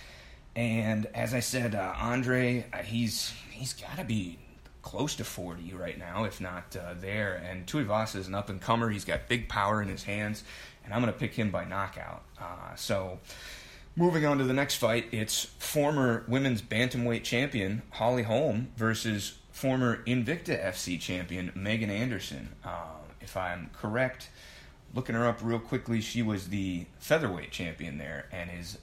and 0.54 1.06
as 1.14 1.32
I 1.34 1.40
said, 1.40 1.74
uh, 1.74 1.94
Andre, 1.98 2.66
uh, 2.72 2.78
he's 2.78 3.32
he's 3.50 3.72
got 3.72 3.96
to 3.96 4.04
be 4.04 4.38
close 4.82 5.14
to 5.16 5.24
40 5.24 5.72
right 5.74 5.98
now, 5.98 6.24
if 6.24 6.40
not 6.40 6.76
uh, 6.76 6.94
there. 7.00 7.42
And 7.48 7.66
Tuivasa 7.66 8.16
is 8.16 8.28
an 8.28 8.34
up 8.34 8.50
and 8.50 8.60
comer. 8.60 8.90
He's 8.90 9.04
got 9.04 9.28
big 9.28 9.48
power 9.48 9.80
in 9.80 9.88
his 9.88 10.02
hands, 10.04 10.44
and 10.84 10.92
I'm 10.92 11.00
going 11.00 11.12
to 11.12 11.18
pick 11.18 11.34
him 11.34 11.50
by 11.50 11.64
knockout. 11.64 12.22
Uh, 12.38 12.74
so. 12.76 13.18
Moving 13.94 14.24
on 14.24 14.38
to 14.38 14.44
the 14.44 14.54
next 14.54 14.76
fight, 14.76 15.08
it's 15.12 15.44
former 15.44 16.24
women's 16.26 16.62
bantamweight 16.62 17.24
champion 17.24 17.82
Holly 17.90 18.22
Holm 18.22 18.68
versus 18.74 19.36
former 19.50 20.02
Invicta 20.04 20.58
FC 20.58 20.98
champion 20.98 21.52
Megan 21.54 21.90
Anderson. 21.90 22.54
Uh, 22.64 22.86
if 23.22 23.36
I'm 23.36 23.70
correct, 23.72 24.28
looking 24.94 25.14
her 25.14 25.26
up 25.26 25.40
real 25.42 25.58
quickly, 25.58 26.00
she 26.00 26.22
was 26.22 26.48
the 26.48 26.86
featherweight 26.98 27.50
champion 27.50 27.98
there 27.98 28.26
and 28.32 28.50
is, 28.58 28.78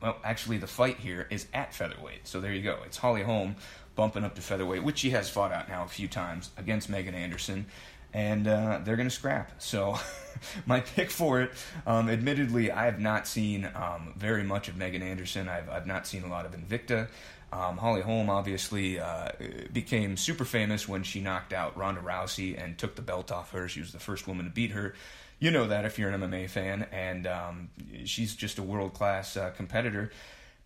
well, 0.00 0.16
actually, 0.24 0.58
the 0.58 0.66
fight 0.66 0.98
here 0.98 1.26
is 1.30 1.46
at 1.54 1.74
featherweight. 1.74 2.26
So 2.26 2.40
there 2.40 2.52
you 2.52 2.62
go. 2.62 2.78
It's 2.84 2.98
Holly 2.98 3.22
Holm 3.22 3.56
bumping 3.96 4.24
up 4.24 4.34
to 4.34 4.42
featherweight, 4.42 4.82
which 4.82 4.98
she 4.98 5.10
has 5.10 5.30
fought 5.30 5.52
out 5.52 5.68
now 5.68 5.84
a 5.84 5.88
few 5.88 6.08
times 6.08 6.50
against 6.56 6.88
Megan 6.88 7.14
Anderson. 7.14 7.66
And 8.14 8.46
uh, 8.46 8.80
they're 8.84 8.96
going 8.96 9.08
to 9.08 9.14
scrap. 9.14 9.50
So 9.60 9.98
my 10.66 10.80
pick 10.80 11.10
for 11.10 11.42
it, 11.42 11.50
um, 11.86 12.08
admittedly, 12.08 12.70
I 12.70 12.86
have 12.86 13.00
not 13.00 13.26
seen 13.26 13.68
um, 13.74 14.14
very 14.16 14.44
much 14.44 14.68
of 14.68 14.76
Megan 14.76 15.02
Anderson. 15.02 15.48
I've, 15.48 15.68
I've 15.68 15.86
not 15.86 16.06
seen 16.06 16.22
a 16.22 16.28
lot 16.28 16.46
of 16.46 16.52
Invicta. 16.52 17.08
Um, 17.52 17.76
Holly 17.76 18.00
Holm 18.00 18.30
obviously 18.30 18.98
uh, 18.98 19.28
became 19.72 20.16
super 20.16 20.44
famous 20.44 20.88
when 20.88 21.02
she 21.02 21.20
knocked 21.20 21.52
out 21.52 21.76
Ronda 21.76 22.00
Rousey 22.00 22.60
and 22.60 22.78
took 22.78 22.94
the 22.96 23.02
belt 23.02 23.30
off 23.30 23.50
her. 23.52 23.68
She 23.68 23.80
was 23.80 23.92
the 23.92 24.00
first 24.00 24.26
woman 24.26 24.46
to 24.46 24.50
beat 24.50 24.70
her. 24.70 24.94
You 25.38 25.50
know 25.50 25.66
that 25.66 25.84
if 25.84 25.98
you're 25.98 26.10
an 26.10 26.20
MMA 26.20 26.48
fan, 26.48 26.86
and 26.90 27.26
um, 27.26 27.68
she's 28.04 28.34
just 28.34 28.58
a 28.58 28.62
world 28.62 28.94
class 28.94 29.36
uh, 29.36 29.50
competitor. 29.50 30.10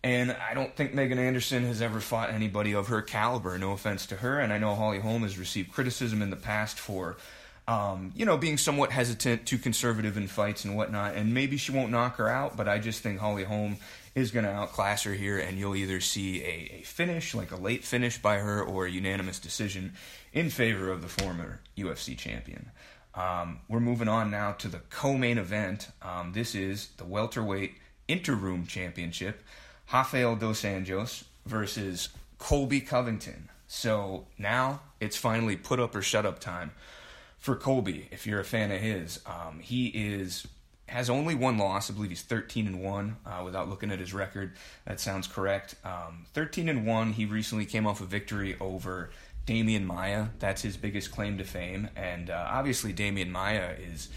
And 0.03 0.31
I 0.31 0.53
don't 0.53 0.73
think 0.75 0.93
Megan 0.93 1.19
Anderson 1.19 1.65
has 1.65 1.81
ever 1.81 1.99
fought 1.99 2.29
anybody 2.29 2.73
of 2.73 2.87
her 2.87 3.01
caliber. 3.01 3.57
No 3.57 3.73
offense 3.73 4.05
to 4.07 4.15
her, 4.15 4.39
and 4.39 4.53
I 4.53 4.57
know 4.57 4.73
Holly 4.73 4.99
Holm 4.99 5.23
has 5.23 5.37
received 5.37 5.71
criticism 5.71 6.21
in 6.21 6.29
the 6.29 6.37
past 6.37 6.79
for 6.79 7.17
um, 7.69 8.11
you 8.15 8.25
know, 8.25 8.35
being 8.35 8.57
somewhat 8.57 8.91
hesitant, 8.91 9.45
too 9.45 9.59
conservative 9.59 10.17
in 10.17 10.27
fights 10.27 10.65
and 10.65 10.75
whatnot. 10.75 11.13
And 11.13 11.35
maybe 11.35 11.55
she 11.55 11.71
won't 11.71 11.91
knock 11.91 12.15
her 12.15 12.27
out, 12.27 12.57
but 12.57 12.67
I 12.67 12.79
just 12.79 13.03
think 13.03 13.19
Holly 13.19 13.43
Holm 13.43 13.77
is 14.15 14.31
going 14.31 14.43
to 14.43 14.51
outclass 14.51 15.03
her 15.03 15.13
here, 15.13 15.37
and 15.37 15.59
you'll 15.59 15.75
either 15.75 15.99
see 15.99 16.41
a, 16.41 16.79
a, 16.79 16.81
finish, 16.81 17.35
like 17.35 17.51
a 17.51 17.55
late 17.55 17.83
finish 17.83 18.19
by 18.19 18.37
her, 18.37 18.63
or 18.63 18.87
a 18.87 18.89
unanimous 18.89 19.37
decision 19.37 19.93
in 20.33 20.49
favor 20.49 20.91
of 20.91 21.03
the 21.03 21.07
former 21.07 21.61
UFC 21.77 22.17
champion. 22.17 22.71
Um, 23.13 23.59
we're 23.69 23.79
moving 23.79 24.07
on 24.07 24.31
now 24.31 24.53
to 24.53 24.67
the 24.67 24.79
co-main 24.89 25.37
event. 25.37 25.89
Um, 26.01 26.33
this 26.33 26.55
is 26.55 26.87
the 26.97 27.05
welterweight 27.05 27.75
interim 28.07 28.65
championship. 28.65 29.43
Rafael 29.93 30.35
dos 30.35 30.63
Anjos 30.63 31.25
versus 31.45 32.09
Colby 32.39 32.81
Covington. 32.81 33.49
So 33.67 34.25
now 34.39 34.81
it's 34.99 35.17
finally 35.17 35.55
put 35.55 35.79
up 35.79 35.93
or 35.93 36.01
shut 36.01 36.25
up 36.25 36.39
time 36.39 36.71
for 37.39 37.55
Colby, 37.55 38.07
if 38.11 38.27
you're 38.27 38.39
a 38.39 38.45
fan 38.45 38.71
of 38.71 38.79
his, 38.79 39.21
um, 39.25 39.59
he 39.59 39.87
is 39.87 40.45
has 40.87 41.09
only 41.09 41.35
one 41.35 41.57
loss. 41.57 41.89
I 41.89 41.93
believe 41.93 42.09
he's 42.09 42.23
13 42.23 42.67
and 42.67 42.83
one. 42.83 43.17
Uh, 43.25 43.43
without 43.45 43.69
looking 43.69 43.91
at 43.91 43.99
his 43.99 44.13
record, 44.13 44.53
that 44.85 44.99
sounds 44.99 45.27
correct. 45.27 45.75
Um, 45.85 46.25
13 46.33 46.67
and 46.67 46.85
one. 46.85 47.13
He 47.13 47.25
recently 47.25 47.65
came 47.65 47.85
off 47.85 48.01
a 48.01 48.05
victory 48.05 48.57
over 48.59 49.11
Demian 49.45 49.85
Maia. 49.85 50.27
That's 50.39 50.61
his 50.61 50.77
biggest 50.77 51.11
claim 51.11 51.37
to 51.37 51.43
fame, 51.43 51.89
and 51.95 52.29
uh, 52.29 52.45
obviously 52.49 52.93
Demian 52.93 53.29
Maia 53.29 53.73
is 53.79 54.09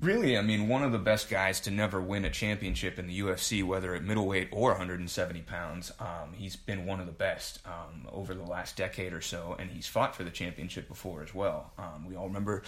really, 0.00 0.38
I 0.38 0.42
mean, 0.42 0.68
one 0.68 0.82
of 0.82 0.92
the 0.92 0.98
best 0.98 1.28
guys 1.28 1.60
to 1.60 1.70
never 1.70 2.00
win 2.00 2.24
a 2.24 2.30
championship 2.30 2.98
in 2.98 3.06
the 3.06 3.20
UFC, 3.20 3.64
whether 3.64 3.94
at 3.94 4.02
middleweight 4.02 4.48
or 4.50 4.70
170 4.70 5.42
pounds. 5.42 5.92
Um, 5.98 6.32
he's 6.34 6.56
been 6.56 6.86
one 6.86 7.00
of 7.00 7.06
the 7.06 7.12
best 7.12 7.60
um, 7.66 8.06
over 8.12 8.34
the 8.34 8.44
last 8.44 8.76
decade 8.76 9.12
or 9.12 9.20
so, 9.20 9.56
and 9.58 9.70
he's 9.70 9.86
fought 9.86 10.14
for 10.14 10.24
the 10.24 10.30
championship 10.30 10.88
before 10.88 11.22
as 11.22 11.34
well. 11.34 11.72
Um, 11.78 12.06
we 12.06 12.16
all 12.16 12.26
remember 12.26 12.62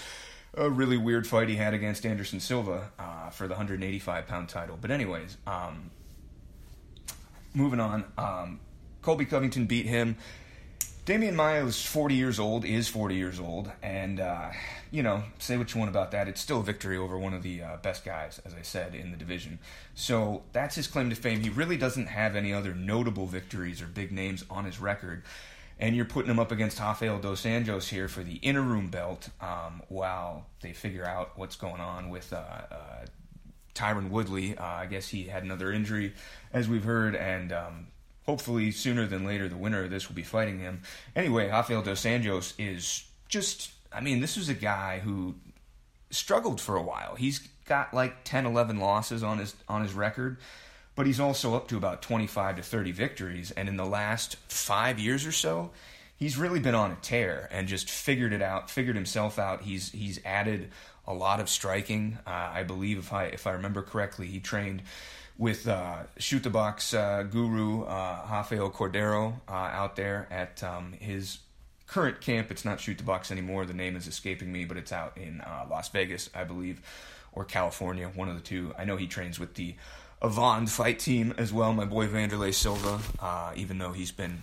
a 0.54 0.68
really 0.68 0.96
weird 0.96 1.26
fight 1.26 1.48
he 1.48 1.56
had 1.56 1.74
against 1.74 2.04
Anderson 2.04 2.40
Silva 2.40 2.90
uh, 2.98 3.30
for 3.30 3.46
the 3.46 3.54
185 3.54 4.26
pound 4.26 4.48
title. 4.48 4.76
But, 4.80 4.90
anyways, 4.90 5.36
um, 5.46 5.90
moving 7.54 7.80
on. 7.80 8.04
Um, 8.18 8.60
Colby 9.02 9.24
Covington 9.24 9.66
beat 9.66 9.86
him. 9.86 10.16
Demian 11.10 11.34
Maia 11.34 11.66
is 11.66 11.84
40 11.84 12.14
years 12.14 12.38
old, 12.38 12.64
is 12.64 12.86
40 12.86 13.16
years 13.16 13.40
old, 13.40 13.72
and 13.82 14.20
uh, 14.20 14.50
you 14.92 15.02
know, 15.02 15.24
say 15.40 15.56
what 15.56 15.74
you 15.74 15.80
want 15.80 15.90
about 15.90 16.12
that. 16.12 16.28
It's 16.28 16.40
still 16.40 16.60
a 16.60 16.62
victory 16.62 16.96
over 16.96 17.18
one 17.18 17.34
of 17.34 17.42
the 17.42 17.64
uh, 17.64 17.76
best 17.78 18.04
guys, 18.04 18.40
as 18.44 18.54
I 18.54 18.62
said, 18.62 18.94
in 18.94 19.10
the 19.10 19.16
division. 19.16 19.58
So 19.96 20.44
that's 20.52 20.76
his 20.76 20.86
claim 20.86 21.10
to 21.10 21.16
fame. 21.16 21.40
He 21.40 21.48
really 21.50 21.76
doesn't 21.76 22.06
have 22.06 22.36
any 22.36 22.52
other 22.52 22.76
notable 22.76 23.26
victories 23.26 23.82
or 23.82 23.86
big 23.86 24.12
names 24.12 24.44
on 24.48 24.64
his 24.66 24.78
record. 24.78 25.24
And 25.80 25.96
you're 25.96 26.04
putting 26.04 26.30
him 26.30 26.38
up 26.38 26.52
against 26.52 26.78
Rafael 26.78 27.18
dos 27.18 27.42
Anjos 27.42 27.88
here 27.88 28.06
for 28.06 28.22
the 28.22 28.34
interim 28.34 28.86
belt 28.86 29.30
um, 29.40 29.82
while 29.88 30.46
they 30.60 30.72
figure 30.72 31.04
out 31.04 31.32
what's 31.34 31.56
going 31.56 31.80
on 31.80 32.10
with 32.10 32.32
uh, 32.32 32.36
uh, 32.36 33.06
Tyron 33.74 34.10
Woodley. 34.10 34.56
Uh, 34.56 34.64
I 34.64 34.86
guess 34.86 35.08
he 35.08 35.24
had 35.24 35.42
another 35.42 35.72
injury, 35.72 36.14
as 36.52 36.68
we've 36.68 36.84
heard, 36.84 37.16
and 37.16 37.50
um, 37.50 37.86
hopefully 38.30 38.70
sooner 38.70 39.06
than 39.06 39.26
later 39.26 39.48
the 39.48 39.56
winner 39.56 39.82
of 39.82 39.90
this 39.90 40.08
will 40.08 40.14
be 40.14 40.22
fighting 40.22 40.60
him. 40.60 40.80
Anyway, 41.16 41.48
Rafael 41.48 41.82
dos 41.82 42.04
Anjos 42.04 42.52
is 42.58 43.04
just 43.28 43.72
I 43.92 44.00
mean, 44.00 44.20
this 44.20 44.36
was 44.36 44.48
a 44.48 44.54
guy 44.54 45.00
who 45.00 45.34
struggled 46.10 46.60
for 46.60 46.76
a 46.76 46.82
while. 46.82 47.16
He's 47.16 47.40
got 47.66 47.92
like 47.92 48.22
10, 48.22 48.46
11 48.46 48.78
losses 48.78 49.24
on 49.24 49.38
his 49.38 49.56
on 49.68 49.82
his 49.82 49.94
record, 49.94 50.36
but 50.94 51.06
he's 51.06 51.18
also 51.18 51.56
up 51.56 51.66
to 51.68 51.76
about 51.76 52.02
25 52.02 52.58
to 52.58 52.62
30 52.62 52.92
victories. 52.92 53.50
And 53.50 53.68
in 53.68 53.76
the 53.76 53.84
last 53.84 54.36
five 54.46 55.00
years 55.00 55.26
or 55.26 55.32
so, 55.32 55.72
he's 56.14 56.38
really 56.38 56.60
been 56.60 56.76
on 56.76 56.92
a 56.92 56.98
tear 57.02 57.48
and 57.50 57.66
just 57.66 57.90
figured 57.90 58.32
it 58.32 58.42
out, 58.42 58.70
figured 58.70 58.94
himself 58.94 59.40
out. 59.40 59.62
He's 59.62 59.90
he's 59.90 60.20
added 60.24 60.70
a 61.04 61.12
lot 61.12 61.40
of 61.40 61.48
striking. 61.48 62.18
Uh, 62.24 62.50
I 62.54 62.62
believe 62.62 62.98
if 62.98 63.12
I 63.12 63.24
if 63.24 63.48
I 63.48 63.50
remember 63.50 63.82
correctly, 63.82 64.28
he 64.28 64.38
trained 64.38 64.82
with 65.40 65.66
uh, 65.66 66.00
shoot 66.18 66.42
the 66.42 66.50
box 66.50 66.92
uh, 66.92 67.22
guru 67.22 67.84
uh, 67.84 68.26
Rafael 68.30 68.70
Cordeiro 68.70 69.40
uh, 69.48 69.52
out 69.52 69.96
there 69.96 70.28
at 70.30 70.62
um, 70.62 70.92
his 71.00 71.38
current 71.86 72.20
camp. 72.20 72.50
It's 72.50 72.64
not 72.64 72.78
Shoot 72.78 72.98
the 72.98 73.04
Box 73.04 73.32
anymore. 73.32 73.64
The 73.64 73.72
name 73.72 73.96
is 73.96 74.06
escaping 74.06 74.52
me, 74.52 74.66
but 74.66 74.76
it's 74.76 74.92
out 74.92 75.16
in 75.16 75.40
uh, 75.40 75.66
Las 75.68 75.88
Vegas, 75.88 76.28
I 76.34 76.44
believe, 76.44 76.82
or 77.32 77.46
California, 77.46 78.08
one 78.14 78.28
of 78.28 78.34
the 78.34 78.42
two. 78.42 78.74
I 78.78 78.84
know 78.84 78.96
he 78.96 79.06
trains 79.06 79.40
with 79.40 79.54
the 79.54 79.74
Avant 80.22 80.68
fight 80.68 80.98
team 80.98 81.32
as 81.38 81.50
well, 81.50 81.72
my 81.72 81.86
boy 81.86 82.06
Wanderlei 82.06 82.52
Silva, 82.52 83.00
even 83.56 83.78
though 83.78 83.92
he's 83.92 84.12
been 84.12 84.42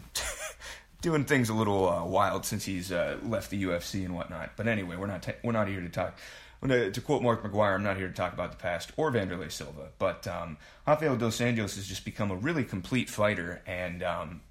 doing 1.04 1.24
things 1.26 1.50
a 1.50 1.54
little 1.54 2.08
wild 2.08 2.44
since 2.44 2.66
he's 2.66 2.90
left 2.90 3.52
the 3.52 3.64
UFC 3.64 4.04
and 4.04 4.16
whatnot. 4.16 4.54
But 4.58 4.68
anyway, 4.68 4.96
we're 4.96 5.06
not 5.06 5.30
we're 5.44 5.52
not 5.52 5.68
here 5.68 5.82
to 5.82 5.90
talk. 5.90 6.18
To, 6.66 6.92
to 6.92 7.02
quote 7.02 7.22
Mark 7.22 7.44
McGwire, 7.44 7.76
I'm 7.76 7.84
not 7.84 7.98
here 7.98 8.08
to 8.08 8.14
talk 8.14 8.34
about 8.34 8.52
the 8.52 8.58
past 8.58 8.92
or 8.98 9.12
Wanderlei 9.12 9.52
Silva, 9.52 9.90
but 10.00 10.28
um, 10.28 10.58
Rafael 10.88 11.16
dos 11.16 11.38
Anjos 11.40 11.76
has 11.76 11.88
just 11.88 12.04
become 12.04 12.32
a 12.32 12.36
really 12.36 12.64
complete 12.64 13.10
fighter, 13.10 13.62
and 13.68 14.02
um, 14.02 14.42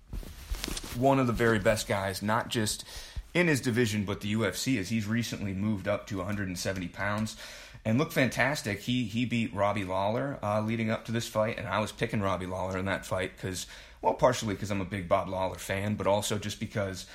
one 0.96 1.18
of 1.18 1.26
the 1.26 1.32
very 1.32 1.58
best 1.58 1.88
guys, 1.88 2.22
not 2.22 2.48
just 2.48 2.84
in 3.34 3.48
his 3.48 3.60
division, 3.60 4.04
but 4.04 4.20
the 4.20 4.32
UFC, 4.34 4.78
as 4.78 4.88
he's 4.88 5.06
recently 5.06 5.52
moved 5.52 5.88
up 5.88 6.06
to 6.06 6.18
170 6.18 6.88
pounds 6.88 7.36
and 7.84 7.98
looked 7.98 8.12
fantastic. 8.12 8.80
He 8.80 9.04
he 9.04 9.24
beat 9.24 9.54
Robbie 9.54 9.84
Lawler 9.84 10.38
uh, 10.42 10.60
leading 10.60 10.90
up 10.90 11.04
to 11.06 11.12
this 11.12 11.28
fight, 11.28 11.58
and 11.58 11.68
I 11.68 11.78
was 11.78 11.92
picking 11.92 12.20
Robbie 12.20 12.46
Lawler 12.46 12.78
in 12.78 12.86
that 12.86 13.04
fight 13.04 13.32
because, 13.36 13.66
well, 14.00 14.14
partially 14.14 14.54
because 14.54 14.70
I'm 14.70 14.80
a 14.80 14.86
big 14.86 15.08
Bob 15.08 15.28
Lawler 15.28 15.56
fan, 15.56 15.94
but 15.94 16.06
also 16.06 16.38
just 16.38 16.60
because. 16.60 17.06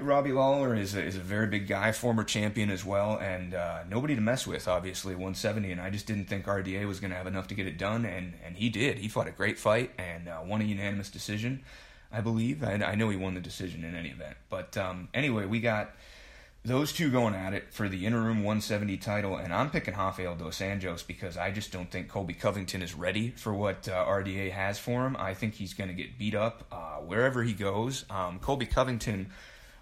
Robbie 0.00 0.32
Lawler 0.32 0.74
is 0.74 0.96
a, 0.96 1.04
is 1.04 1.14
a 1.14 1.20
very 1.20 1.46
big 1.46 1.68
guy, 1.68 1.92
former 1.92 2.24
champion 2.24 2.68
as 2.68 2.84
well, 2.84 3.16
and 3.18 3.54
uh, 3.54 3.84
nobody 3.88 4.16
to 4.16 4.20
mess 4.20 4.44
with, 4.44 4.66
obviously, 4.66 5.14
170. 5.14 5.70
And 5.70 5.80
I 5.80 5.88
just 5.90 6.06
didn't 6.06 6.24
think 6.24 6.46
RDA 6.46 6.86
was 6.86 6.98
going 6.98 7.12
to 7.12 7.16
have 7.16 7.28
enough 7.28 7.46
to 7.48 7.54
get 7.54 7.68
it 7.68 7.78
done, 7.78 8.04
and, 8.04 8.34
and 8.44 8.56
he 8.56 8.70
did. 8.70 8.98
He 8.98 9.06
fought 9.06 9.28
a 9.28 9.32
great 9.32 9.56
fight 9.56 9.92
and 9.96 10.28
uh, 10.28 10.40
won 10.44 10.60
a 10.62 10.64
unanimous 10.64 11.10
decision. 11.10 11.62
I 12.10 12.20
believe. 12.20 12.64
I, 12.64 12.72
I 12.74 12.94
know 12.94 13.10
he 13.10 13.16
won 13.16 13.34
the 13.34 13.40
decision 13.40 13.84
in 13.84 13.94
any 13.94 14.08
event. 14.08 14.36
But 14.48 14.76
um, 14.76 15.08
anyway, 15.12 15.46
we 15.46 15.60
got 15.60 15.94
those 16.64 16.92
two 16.92 17.10
going 17.10 17.34
at 17.34 17.54
it 17.54 17.72
for 17.72 17.88
the 17.88 18.06
interim 18.06 18.38
170 18.38 18.96
title, 18.96 19.36
and 19.36 19.52
I'm 19.52 19.70
picking 19.70 19.94
Rafael 19.94 20.34
dos 20.34 20.58
Anjos 20.58 21.06
because 21.06 21.36
I 21.36 21.50
just 21.50 21.70
don't 21.70 21.90
think 21.90 22.08
Colby 22.08 22.34
Covington 22.34 22.82
is 22.82 22.94
ready 22.94 23.30
for 23.30 23.52
what 23.52 23.88
uh, 23.88 24.04
RDA 24.06 24.50
has 24.52 24.78
for 24.78 25.06
him. 25.06 25.16
I 25.18 25.34
think 25.34 25.54
he's 25.54 25.74
going 25.74 25.88
to 25.88 25.94
get 25.94 26.18
beat 26.18 26.34
up 26.34 26.64
uh, 26.72 26.96
wherever 26.96 27.42
he 27.42 27.52
goes. 27.52 28.04
Um, 28.10 28.38
Colby 28.38 28.66
Covington 28.66 29.30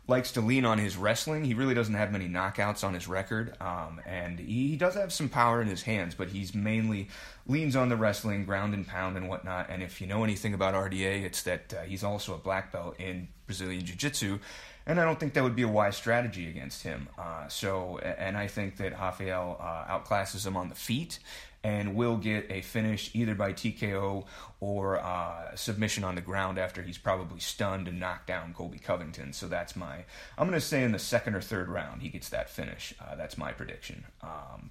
likes 0.09 0.33
to 0.33 0.41
lean 0.41 0.65
on 0.65 0.79
his 0.79 0.97
wrestling. 0.97 1.45
He 1.45 1.55
really 1.55 1.75
doesn't 1.75 1.95
have 1.95 2.13
many 2.13 2.29
knockouts 2.29 2.85
on 2.85 2.95
his 2.95 3.09
record, 3.09 3.61
um, 3.61 4.01
and 4.07 4.39
he, 4.39 4.69
he, 4.69 4.77
does 4.77 4.95
have 4.95 5.13
some 5.13 5.29
power 5.29 5.61
in 5.61 5.67
his 5.67 5.83
hands, 5.83 6.15
but 6.15 6.29
he's 6.29 6.55
mainly 6.55 7.09
leans 7.47 7.75
on 7.75 7.89
the 7.89 7.97
wrestling, 7.97 8.45
ground 8.45 8.73
and 8.73 8.87
pound 8.87 9.17
and 9.17 9.29
whatnot. 9.29 9.69
And 9.69 9.83
if 9.83 10.01
you 10.01 10.07
know 10.07 10.23
anything 10.23 10.55
about 10.55 10.75
RDA, 10.75 11.25
it's 11.25 11.43
that 11.43 11.75
uh, 11.75 11.83
he's 11.83 12.05
also 12.05 12.35
a 12.35 12.39
black 12.39 12.73
belt 12.73 12.99
in 13.01 13.29
Brazilian 13.47 13.85
Jiu 13.85 13.97
Jitsu, 13.97 14.39
and 14.87 15.01
I 15.01 15.05
don't 15.05 15.19
think 15.19 15.35
that 15.35 15.43
would 15.43 15.57
be 15.57 15.63
a 15.63 15.69
wise 15.69 15.97
strategy 15.97 16.49
against 16.49 16.85
him. 16.85 17.09
Uh, 17.19 17.49
so, 17.49 17.99
and 17.99 18.37
I 18.37 18.47
think 18.47 18.77
that 18.77 18.93
Rafael 18.93 19.57
uh, 19.61 19.99
outclasses 19.99 20.47
him 20.47 20.57
on 20.57 20.69
the 20.69 20.77
feet 20.77 21.19
and 21.63 21.95
will 21.95 22.17
get 22.17 22.47
a 22.51 22.61
finish 22.61 23.11
either 23.15 23.35
by 23.35 23.53
TKO 23.53 24.25
or 24.61 24.99
uh, 24.99 25.55
submission 25.55 26.05
on 26.05 26.15
the 26.15 26.21
ground 26.21 26.59
after 26.59 26.83
he's 26.83 26.99
probably 26.99 27.41
stunned 27.41 27.89
and 27.89 27.99
knocked 27.99 28.27
down 28.27 28.55
Colby 28.55 28.79
Covington. 28.79 29.33
So 29.33 29.49
that's 29.49 29.77
my. 29.77 30.05
I'm 30.39 30.49
going 30.49 30.59
to 30.59 30.67
say 30.67 30.83
in 30.83 30.93
the 30.93 30.99
second 30.99 31.35
or 31.35 31.41
third 31.41 31.69
round 31.69 32.03
he 32.03 32.09
gets 32.09 32.29
that 32.31 32.51
finish. 32.51 32.95
Uh, 33.01 33.17
that's 33.17 33.37
my 33.37 33.53
prediction. 33.53 34.05
Um, 34.23 34.71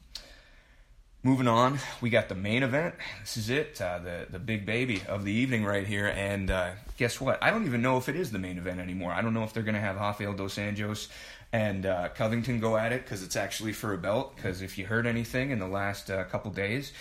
moving 1.25 1.47
on, 1.47 1.79
we 2.01 2.09
got 2.09 2.29
the 2.29 2.35
main 2.35 2.63
event. 2.63 2.95
This 3.21 3.35
is 3.35 3.49
it, 3.49 3.81
uh, 3.81 3.99
the 3.99 4.27
the 4.29 4.39
big 4.39 4.65
baby 4.65 5.01
of 5.07 5.25
the 5.25 5.33
evening 5.33 5.65
right 5.65 5.85
here. 5.85 6.07
And 6.07 6.49
uh, 6.51 6.71
guess 6.97 7.19
what? 7.19 7.43
I 7.43 7.49
don't 7.49 7.65
even 7.65 7.81
know 7.81 7.97
if 7.97 8.07
it 8.07 8.15
is 8.15 8.31
the 8.31 8.39
main 8.39 8.57
event 8.57 8.79
anymore. 8.79 9.11
I 9.11 9.21
don't 9.21 9.33
know 9.33 9.43
if 9.43 9.51
they're 9.51 9.63
going 9.63 9.75
to 9.75 9.81
have 9.81 9.97
Rafael 9.97 10.33
dos 10.33 10.55
Anjos 10.55 11.09
and 11.55 11.85
uh, 11.85 12.09
Covington 12.09 12.59
go 12.59 12.75
at 12.75 12.91
it 12.91 13.05
because 13.05 13.23
it's 13.23 13.37
actually 13.37 13.71
for 13.71 13.93
a 13.93 13.97
belt. 13.97 14.35
Because 14.35 14.61
if 14.61 14.77
you 14.77 14.85
heard 14.85 15.07
anything 15.07 15.51
in 15.51 15.59
the 15.59 15.67
last 15.67 16.11
uh, 16.11 16.25
couple 16.25 16.51
days, 16.51 16.91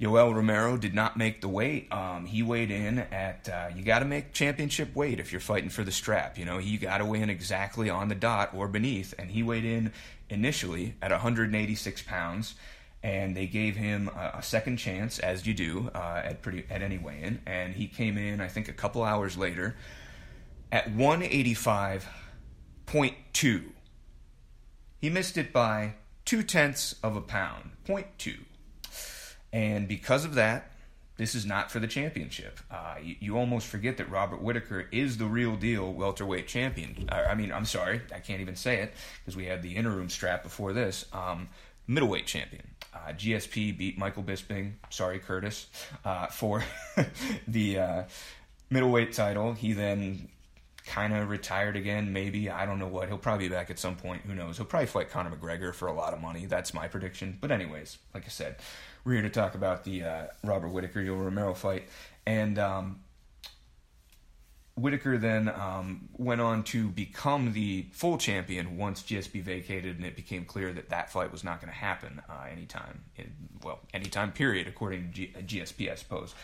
Yoel 0.00 0.34
Romero 0.34 0.76
did 0.76 0.92
not 0.92 1.16
make 1.16 1.40
the 1.40 1.48
weight. 1.48 1.86
Um, 1.92 2.26
he 2.26 2.42
weighed 2.42 2.72
in 2.72 2.98
at 2.98 3.48
uh, 3.48 3.68
you 3.76 3.84
got 3.84 4.00
to 4.00 4.04
make 4.04 4.32
championship 4.32 4.96
weight 4.96 5.20
if 5.20 5.30
you're 5.30 5.40
fighting 5.40 5.70
for 5.70 5.84
the 5.84 5.92
strap. 5.92 6.36
You 6.36 6.44
know 6.44 6.58
you 6.58 6.78
got 6.78 6.98
to 6.98 7.04
weigh 7.04 7.20
in 7.20 7.30
exactly 7.30 7.88
on 7.90 8.08
the 8.08 8.16
dot 8.16 8.52
or 8.52 8.66
beneath, 8.66 9.14
and 9.20 9.30
he 9.30 9.44
weighed 9.44 9.64
in 9.64 9.92
initially 10.28 10.96
at 11.00 11.12
186 11.12 12.02
pounds, 12.02 12.56
and 13.04 13.36
they 13.36 13.46
gave 13.46 13.76
him 13.76 14.08
a, 14.08 14.42
second 14.42 14.78
chance, 14.78 15.20
as 15.20 15.46
you 15.46 15.54
do 15.54 15.92
uh, 15.94 16.22
at 16.24 16.42
pretty 16.42 16.64
at 16.68 16.82
any 16.82 16.98
weigh-in, 16.98 17.40
and 17.46 17.76
he 17.76 17.86
came 17.86 18.18
in, 18.18 18.40
I 18.40 18.48
think, 18.48 18.68
a 18.68 18.72
couple 18.72 19.04
hours 19.04 19.38
later 19.38 19.76
at 20.72 20.92
185.2. 20.92 23.62
He 25.02 25.10
missed 25.10 25.36
it 25.36 25.52
by 25.52 25.94
two 26.24 26.44
tenths 26.44 26.94
of 27.02 27.16
a 27.16 27.20
pound, 27.20 27.72
0.2. 27.88 28.36
And 29.52 29.88
because 29.88 30.24
of 30.24 30.34
that, 30.34 30.70
this 31.16 31.34
is 31.34 31.44
not 31.44 31.72
for 31.72 31.80
the 31.80 31.88
championship. 31.88 32.60
Uh, 32.70 32.94
you, 33.02 33.16
you, 33.18 33.36
almost 33.36 33.66
forget 33.66 33.96
that 33.96 34.08
Robert 34.08 34.40
Whittaker 34.40 34.86
is 34.92 35.18
the 35.18 35.26
real 35.26 35.56
deal 35.56 35.92
welterweight 35.92 36.46
champion. 36.46 37.08
I 37.10 37.34
mean, 37.34 37.52
I'm 37.52 37.64
sorry, 37.64 38.00
I 38.14 38.20
can't 38.20 38.40
even 38.40 38.54
say 38.54 38.78
it 38.78 38.94
because 39.18 39.36
we 39.36 39.46
had 39.46 39.60
the 39.60 39.74
interim 39.74 40.08
strap 40.08 40.44
before 40.44 40.72
this. 40.72 41.04
Um, 41.12 41.48
middleweight 41.88 42.26
champion. 42.26 42.62
Uh, 42.94 43.12
GSP 43.12 43.76
beat 43.76 43.98
Michael 43.98 44.22
Bisping, 44.22 44.74
sorry, 44.88 45.18
Curtis, 45.18 45.66
uh, 46.04 46.28
for 46.28 46.62
the 47.48 47.78
uh, 47.78 48.02
middleweight 48.70 49.12
title. 49.14 49.54
He 49.54 49.72
then 49.72 50.28
kind 50.86 51.14
of 51.14 51.28
retired 51.28 51.76
again, 51.76 52.12
maybe. 52.12 52.50
I 52.50 52.66
don't 52.66 52.78
know 52.78 52.88
what. 52.88 53.08
He'll 53.08 53.18
probably 53.18 53.48
be 53.48 53.54
back 53.54 53.70
at 53.70 53.78
some 53.78 53.96
point. 53.96 54.22
Who 54.22 54.34
knows? 54.34 54.56
He'll 54.56 54.66
probably 54.66 54.86
fight 54.86 55.10
Conor 55.10 55.30
McGregor 55.30 55.74
for 55.74 55.88
a 55.88 55.92
lot 55.92 56.12
of 56.12 56.20
money. 56.20 56.46
That's 56.46 56.74
my 56.74 56.88
prediction. 56.88 57.38
But, 57.40 57.50
anyways, 57.50 57.98
like 58.14 58.24
I 58.24 58.28
said, 58.28 58.56
we're 59.04 59.14
here 59.14 59.22
to 59.22 59.30
talk 59.30 59.54
about 59.54 59.84
the 59.84 60.04
uh, 60.04 60.24
Robert 60.44 60.68
Whittaker 60.68 61.00
Yoel 61.00 61.24
Romero 61.24 61.54
fight. 61.54 61.88
And 62.26 62.58
um, 62.58 63.00
Whittaker 64.74 65.18
then 65.18 65.48
um, 65.48 66.08
went 66.16 66.40
on 66.40 66.62
to 66.64 66.88
become 66.88 67.52
the 67.52 67.86
full 67.92 68.16
champion 68.16 68.76
once 68.76 69.02
GSP 69.02 69.42
vacated, 69.42 69.96
and 69.96 70.06
it 70.06 70.16
became 70.16 70.44
clear 70.44 70.72
that 70.72 70.88
that 70.88 71.10
fight 71.12 71.30
was 71.30 71.44
not 71.44 71.60
going 71.60 71.72
to 71.72 71.78
happen 71.78 72.22
uh, 72.28 72.46
anytime. 72.50 73.04
In, 73.16 73.32
well, 73.62 73.80
anytime 73.92 74.32
period, 74.32 74.66
according 74.66 75.12
to 75.12 75.12
G- 75.12 75.34
GSP, 75.60 75.92
I 75.92 75.94
suppose. 75.94 76.34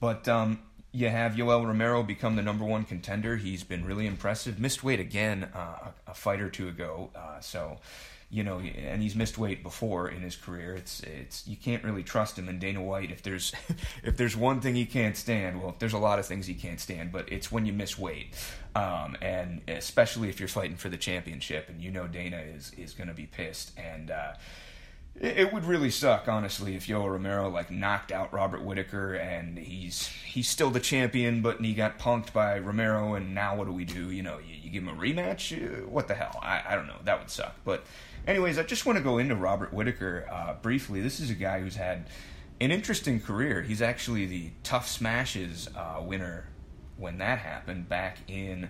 But 0.00 0.26
um, 0.28 0.60
you 0.94 1.08
have 1.08 1.32
Yoel 1.32 1.66
Romero 1.66 2.04
become 2.04 2.36
the 2.36 2.42
number 2.42 2.64
one 2.64 2.84
contender. 2.84 3.36
He's 3.36 3.64
been 3.64 3.84
really 3.84 4.06
impressive. 4.06 4.60
Missed 4.60 4.84
weight 4.84 5.00
again 5.00 5.48
uh, 5.52 5.90
a, 6.06 6.14
fight 6.14 6.40
or 6.40 6.48
two 6.48 6.68
ago. 6.68 7.10
Uh, 7.16 7.40
so, 7.40 7.78
you 8.30 8.44
know, 8.44 8.60
and 8.60 9.02
he's 9.02 9.16
missed 9.16 9.36
weight 9.36 9.64
before 9.64 10.08
in 10.08 10.22
his 10.22 10.36
career. 10.36 10.76
It's 10.76 11.00
it's 11.00 11.48
you 11.48 11.56
can't 11.56 11.82
really 11.82 12.04
trust 12.04 12.38
him. 12.38 12.48
And 12.48 12.60
Dana 12.60 12.80
White, 12.80 13.10
if 13.10 13.22
there's 13.22 13.52
if 14.04 14.16
there's 14.16 14.36
one 14.36 14.60
thing 14.60 14.76
he 14.76 14.86
can't 14.86 15.16
stand, 15.16 15.60
well, 15.60 15.74
there's 15.80 15.94
a 15.94 15.98
lot 15.98 16.20
of 16.20 16.26
things 16.26 16.46
he 16.46 16.54
can't 16.54 16.78
stand, 16.78 17.10
but 17.10 17.30
it's 17.30 17.50
when 17.50 17.66
you 17.66 17.72
miss 17.72 17.98
weight, 17.98 18.28
um, 18.76 19.16
and 19.20 19.62
especially 19.66 20.28
if 20.28 20.38
you're 20.38 20.48
fighting 20.48 20.76
for 20.76 20.90
the 20.90 20.96
championship, 20.96 21.68
and 21.68 21.82
you 21.82 21.90
know 21.90 22.06
Dana 22.06 22.38
is 22.38 22.70
is 22.78 22.94
going 22.94 23.08
to 23.08 23.14
be 23.14 23.26
pissed 23.26 23.76
and. 23.76 24.12
Uh, 24.12 24.34
it 25.20 25.52
would 25.52 25.64
really 25.64 25.90
suck, 25.90 26.26
honestly, 26.26 26.74
if 26.74 26.88
Yoel 26.88 27.10
Romero 27.10 27.48
like 27.48 27.70
knocked 27.70 28.10
out 28.10 28.32
Robert 28.32 28.62
Whittaker 28.64 29.14
and 29.14 29.56
he's 29.58 30.08
he's 30.08 30.48
still 30.48 30.70
the 30.70 30.80
champion, 30.80 31.40
but 31.40 31.60
he 31.60 31.72
got 31.72 31.98
punked 31.98 32.32
by 32.32 32.58
Romero, 32.58 33.14
and 33.14 33.34
now 33.34 33.54
what 33.54 33.66
do 33.66 33.72
we 33.72 33.84
do? 33.84 34.10
You 34.10 34.22
know, 34.22 34.38
you, 34.38 34.56
you 34.60 34.70
give 34.70 34.82
him 34.82 34.88
a 34.88 35.00
rematch? 35.00 35.56
Uh, 35.56 35.86
what 35.86 36.08
the 36.08 36.14
hell? 36.14 36.38
I, 36.42 36.62
I 36.68 36.74
don't 36.74 36.88
know. 36.88 36.98
That 37.04 37.20
would 37.20 37.30
suck. 37.30 37.54
But, 37.64 37.84
anyways, 38.26 38.58
I 38.58 38.64
just 38.64 38.86
want 38.86 38.98
to 38.98 39.04
go 39.04 39.18
into 39.18 39.36
Robert 39.36 39.72
Whittaker 39.72 40.26
uh, 40.30 40.54
briefly. 40.54 41.00
This 41.00 41.20
is 41.20 41.30
a 41.30 41.34
guy 41.34 41.60
who's 41.60 41.76
had 41.76 42.08
an 42.60 42.72
interesting 42.72 43.20
career. 43.20 43.62
He's 43.62 43.82
actually 43.82 44.26
the 44.26 44.50
TUF 44.64 44.88
Smashes 44.88 45.68
uh, 45.76 46.02
winner 46.02 46.48
when 46.96 47.18
that 47.18 47.38
happened 47.38 47.88
back 47.88 48.18
in 48.28 48.68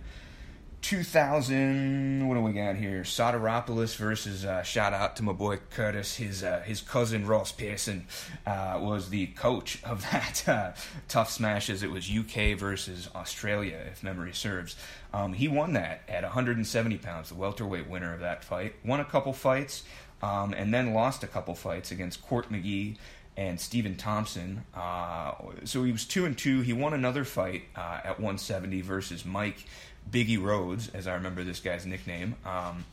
2000. 0.84 2.28
What 2.28 2.34
do 2.34 2.42
we 2.42 2.52
got 2.52 2.76
here? 2.76 3.04
Sotiropoulos 3.04 3.96
versus 3.96 4.44
uh, 4.44 4.62
shout 4.62 4.92
out 4.92 5.16
to 5.16 5.22
my 5.22 5.32
boy 5.32 5.56
Curtis. 5.70 6.16
His 6.16 6.44
uh, 6.44 6.60
his 6.60 6.82
cousin 6.82 7.26
Ross 7.26 7.52
Pearson 7.52 8.06
uh, 8.46 8.78
was 8.82 9.08
the 9.08 9.28
coach 9.28 9.82
of 9.82 10.02
that 10.12 10.46
uh, 10.46 10.72
TUF 11.08 11.30
smashes. 11.30 11.82
It 11.82 11.90
was 11.90 12.10
UK 12.10 12.58
versus 12.58 13.08
Australia, 13.14 13.80
if 13.90 14.02
memory 14.02 14.34
serves. 14.34 14.76
Um, 15.14 15.32
he 15.32 15.48
won 15.48 15.72
that 15.72 16.02
at 16.06 16.22
170 16.22 16.98
pounds, 16.98 17.30
the 17.30 17.34
welterweight 17.34 17.88
winner 17.88 18.12
of 18.12 18.20
that 18.20 18.44
fight. 18.44 18.74
Won 18.84 19.00
a 19.00 19.06
couple 19.06 19.32
fights, 19.32 19.84
um, 20.22 20.52
and 20.52 20.74
then 20.74 20.92
lost 20.92 21.24
a 21.24 21.26
couple 21.26 21.54
fights 21.54 21.92
against 21.92 22.20
Court 22.20 22.52
McGee 22.52 22.98
and 23.36 23.58
Stephen 23.58 23.96
Thompson. 23.96 24.64
Uh, 24.74 25.32
so 25.64 25.82
he 25.82 25.92
was 25.92 26.04
two 26.04 26.26
and 26.26 26.36
two. 26.36 26.60
He 26.60 26.74
won 26.74 26.92
another 26.92 27.24
fight 27.24 27.62
uh, 27.74 28.00
at 28.04 28.20
170 28.20 28.82
versus 28.82 29.24
Mike 29.24 29.64
Biggie 30.10 30.42
Rhodes, 30.42 30.88
as 30.94 31.06
I 31.06 31.14
remember 31.14 31.44
this 31.44 31.60
guy's 31.60 31.86
nickname. 31.86 32.36
Um, 32.44 32.84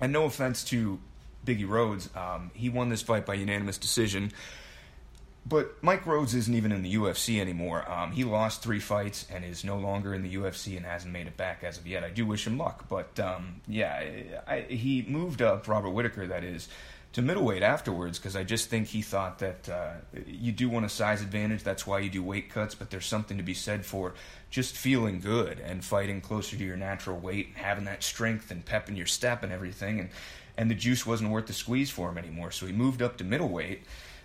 and 0.00 0.12
no 0.12 0.24
offense 0.24 0.64
to 0.64 0.98
Biggie 1.46 1.68
Rhodes, 1.68 2.08
um, 2.16 2.50
he 2.54 2.68
won 2.68 2.88
this 2.88 3.02
fight 3.02 3.26
by 3.26 3.34
unanimous 3.34 3.78
decision. 3.78 4.32
But 5.44 5.82
Mike 5.82 6.06
Rhodes 6.06 6.34
isn't 6.34 6.54
even 6.54 6.70
in 6.70 6.82
the 6.82 6.94
UFC 6.94 7.40
anymore. 7.40 7.90
Um, 7.90 8.12
he 8.12 8.22
lost 8.22 8.62
three 8.62 8.78
fights 8.78 9.26
and 9.32 9.44
is 9.44 9.64
no 9.64 9.76
longer 9.76 10.14
in 10.14 10.22
the 10.22 10.36
UFC 10.36 10.76
and 10.76 10.86
hasn't 10.86 11.12
made 11.12 11.26
it 11.26 11.36
back 11.36 11.64
as 11.64 11.78
of 11.78 11.86
yet. 11.86 12.04
I 12.04 12.10
do 12.10 12.24
wish 12.24 12.46
him 12.46 12.58
luck, 12.58 12.84
but 12.88 13.18
um, 13.18 13.60
yeah, 13.66 14.04
I, 14.46 14.60
he 14.60 15.04
moved 15.08 15.42
up 15.42 15.66
Robert 15.66 15.90
Whittaker. 15.90 16.28
That 16.28 16.44
is 16.44 16.68
to 17.12 17.20
middleweight 17.20 17.62
afterwards 17.62 18.18
because 18.18 18.36
I 18.36 18.42
just 18.42 18.70
think 18.70 18.88
he 18.88 19.02
thought 19.02 19.38
that 19.40 19.68
uh, 19.68 19.92
you 20.26 20.50
do 20.50 20.68
want 20.68 20.86
a 20.86 20.88
size 20.88 21.20
advantage. 21.20 21.62
That's 21.62 21.86
why 21.86 21.98
you 21.98 22.08
do 22.08 22.22
weight 22.22 22.48
cuts, 22.50 22.74
but 22.74 22.90
there's 22.90 23.06
something 23.06 23.36
to 23.36 23.42
be 23.42 23.54
said 23.54 23.84
for 23.84 24.14
just 24.50 24.74
feeling 24.74 25.20
good 25.20 25.60
and 25.60 25.84
fighting 25.84 26.20
closer 26.20 26.56
to 26.56 26.64
your 26.64 26.76
natural 26.76 27.18
weight 27.18 27.48
and 27.48 27.56
having 27.56 27.84
that 27.84 28.02
strength 28.02 28.50
and 28.50 28.64
pep 28.64 28.88
in 28.88 28.96
your 28.96 29.06
step 29.06 29.42
and 29.42 29.52
everything. 29.52 30.00
And, 30.00 30.08
and 30.56 30.70
the 30.70 30.74
juice 30.74 31.06
wasn't 31.06 31.30
worth 31.30 31.46
the 31.46 31.52
squeeze 31.52 31.90
for 31.90 32.08
him 32.08 32.16
anymore. 32.16 32.50
So 32.50 32.66
he 32.66 32.72
moved 32.72 33.02
up 33.02 33.18
to 33.18 33.24
middleweight. 33.24 33.82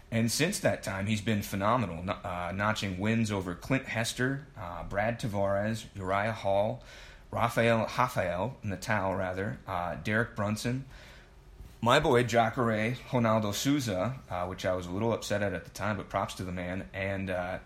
And 0.09 0.31
since 0.31 0.59
that 0.59 0.83
time, 0.83 1.07
he's 1.07 1.19
been 1.19 1.41
phenomenal, 1.41 2.05
uh, 2.23 2.53
notching 2.55 2.97
wins 2.97 3.29
over 3.29 3.53
Clint 3.53 3.87
Hester, 3.87 4.47
uh, 4.57 4.83
Brad 4.83 5.19
Tavares, 5.19 5.83
Uriah 5.95 6.31
Hall, 6.31 6.81
Rafael 7.29 7.89
Rafael 7.97 8.55
Natal, 8.63 9.13
rather, 9.13 9.57
uh, 9.67 9.95
Derek 10.01 10.33
Brunson, 10.37 10.85
my 11.81 11.99
boy 11.99 12.23
Jacare 12.23 12.97
Ronaldo 13.11 13.53
Souza, 13.53 14.15
uh, 14.29 14.45
which 14.45 14.65
I 14.65 14.73
was 14.73 14.87
a 14.87 14.91
little 14.91 15.13
upset 15.13 15.43
at 15.43 15.53
at 15.53 15.63
the 15.63 15.71
time, 15.71 15.97
but 15.97 16.09
props 16.09 16.35
to 16.35 16.43
the 16.43 16.51
man, 16.51 16.85
and 16.93 17.29
uh, 17.29 17.59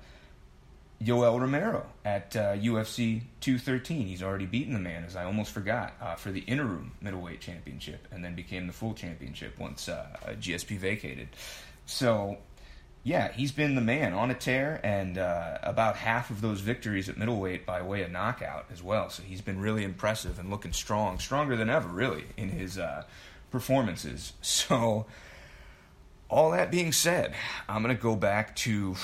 Yoel 1.04 1.40
Romero 1.40 1.86
at 2.06 2.36
uh, 2.36 2.54
UFC 2.54 3.22
213. 3.40 4.08
He's 4.08 4.22
already 4.22 4.46
beaten 4.46 4.74
the 4.74 4.80
man, 4.80 5.04
as 5.04 5.16
I 5.16 5.24
almost 5.24 5.52
forgot, 5.52 5.94
uh, 6.02 6.16
for 6.16 6.32
the 6.32 6.42
interim 6.42 6.92
middleweight 7.02 7.40
championship, 7.40 8.08
and 8.12 8.24
then 8.24 8.36
became 8.36 8.68
the 8.68 8.74
full 8.74 8.94
championship 8.94 9.58
once 9.58 9.90
uh, 9.90 10.08
GSP 10.40 10.78
vacated. 10.78 11.30
So, 11.86 12.38
yeah, 13.04 13.32
he's 13.32 13.52
been 13.52 13.74
the 13.76 13.82
man 13.82 14.14
on 14.14 14.30
a 14.30 14.36
tear, 14.36 14.80
and 14.84 15.18
uh, 15.18 15.58
about 15.64 15.96
half 15.96 16.30
of 16.30 16.42
those 16.42 16.60
victories 16.60 17.10
at 17.10 17.18
middleweight 17.18 17.66
by 17.66 17.82
way 17.82 18.04
of 18.04 18.12
knockout 18.12 18.66
as 18.72 18.84
well. 18.84 19.10
So 19.10 19.24
he's 19.24 19.42
been 19.42 19.60
really 19.60 19.84
impressive 19.84 20.38
and 20.38 20.50
looking 20.50 20.74
strong, 20.74 21.18
stronger 21.18 21.56
than 21.56 21.70
ever, 21.70 21.88
really, 21.88 22.26
in 22.38 22.50
his 22.50 22.78
performances. 23.52 24.34
So, 24.42 25.06
all 26.30 26.52
that 26.52 26.72
being 26.72 26.94
said, 26.94 27.36
I'm 27.68 27.84
going 27.84 27.96
to 27.96 28.02
go 28.02 28.16
back 28.16 28.56
to, 28.58 28.96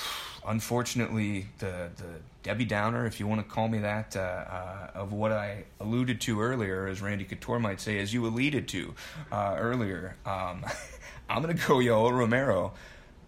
unfortunately, 0.47 1.47
the, 1.60 1.89
the 1.97 2.05
Debbie 2.41 2.65
Downer, 2.65 3.05
if 3.05 3.19
you 3.19 3.27
want 3.27 3.45
to 3.45 3.53
call 3.53 3.67
me 3.67 3.79
that, 3.79 4.15
uh, 4.15 4.19
uh, 4.19 4.91
of 4.95 5.12
what 5.12 5.33
I 5.33 5.65
alluded 5.81 6.21
to 6.21 6.39
earlier, 6.41 6.88
as 6.88 7.01
Randy 7.01 7.25
Couture 7.25 7.60
might 7.60 7.81
say, 7.81 7.99
as 7.99 8.13
you 8.13 8.25
alluded 8.25 8.69
to 8.69 8.95
uh, 9.31 9.55
earlier. 9.60 10.15
Um, 10.25 10.65
I'm 11.29 11.41
going 11.43 11.55
to 11.55 11.67
go 11.67 11.75
Yoel 11.75 12.17
Romero 12.17 12.71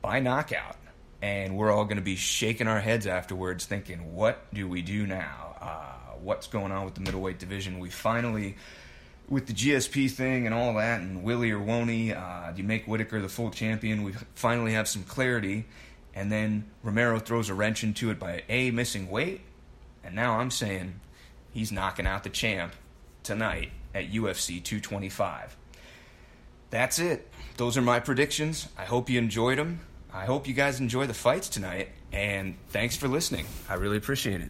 by 0.01 0.21
knockout. 0.21 0.77
And 1.21 1.58
we're 1.58 1.69
all 1.69 1.84
going 1.84 1.97
to 1.97 2.01
be 2.01 2.15
shaking 2.15 2.69
our 2.69 2.79
heads 2.79 3.05
afterwards, 3.05 3.65
thinking, 3.65 4.15
what 4.15 4.53
do 4.53 4.69
we 4.69 4.82
do 4.82 5.05
now? 5.05 5.58
Uh, 5.60 6.15
what's 6.21 6.47
going 6.47 6.71
on 6.71 6.86
with 6.86 6.93
the 6.93 7.01
middleweight 7.01 7.39
division? 7.39 7.79
We 7.79 7.89
finally 7.89 8.55
with 9.30 9.48
the 9.48 9.54
GSP 9.54 10.10
thing 10.10 10.46
and 10.46 10.54
all 10.54 10.74
that, 10.76 11.02
and 11.02 11.24
Willie 11.24 11.52
or 11.52 11.60
won't? 11.60 11.89
Uh, 11.89 12.52
do 12.52 12.62
you 12.62 12.68
make 12.68 12.88
Whittaker 12.88 13.22
the 13.22 13.30
full 13.30 13.52
champion? 13.52 14.04
We 14.04 14.13
finally 14.34 14.74
have 14.74 14.88
some 14.88 15.04
clarity, 15.04 15.65
and 16.13 16.32
then 16.32 16.70
Romero 16.84 17.20
throws 17.20 17.50
a 17.50 17.54
wrench 17.54 17.84
into 17.84 18.10
it 18.10 18.20
by 18.20 18.44
a 18.50 18.72
missing 18.72 19.10
weight, 19.10 19.42
and 20.04 20.15
now 20.15 20.39
I'm 20.39 20.52
saying 20.52 21.00
he's 21.52 21.72
knocking 21.72 22.08
out 22.08 22.24
the 22.24 22.30
champ 22.30 22.74
tonight 23.24 23.72
at 23.94 24.12
UFC 24.12 24.63
225. 24.63 25.56
That's 26.72 27.00
it. 27.00 27.32
Those 27.58 27.78
are 27.78 27.82
my 27.82 28.00
predictions. 28.00 28.68
I 28.78 28.86
hope 28.86 29.10
you 29.10 29.18
enjoyed 29.18 29.58
them. 29.58 29.82
I 30.13 30.26
hope 30.26 30.48
you 30.48 30.54
guys 30.54 30.80
enjoy 30.80 31.06
the 31.06 31.13
fights 31.13 31.50
tonight, 31.50 31.89
and 32.12 32.58
thanks 32.70 32.96
for 32.96 33.08
listening. 33.08 33.46
I 33.68 33.76
really 33.76 33.98
appreciate 33.98 34.42
it. 34.42 34.50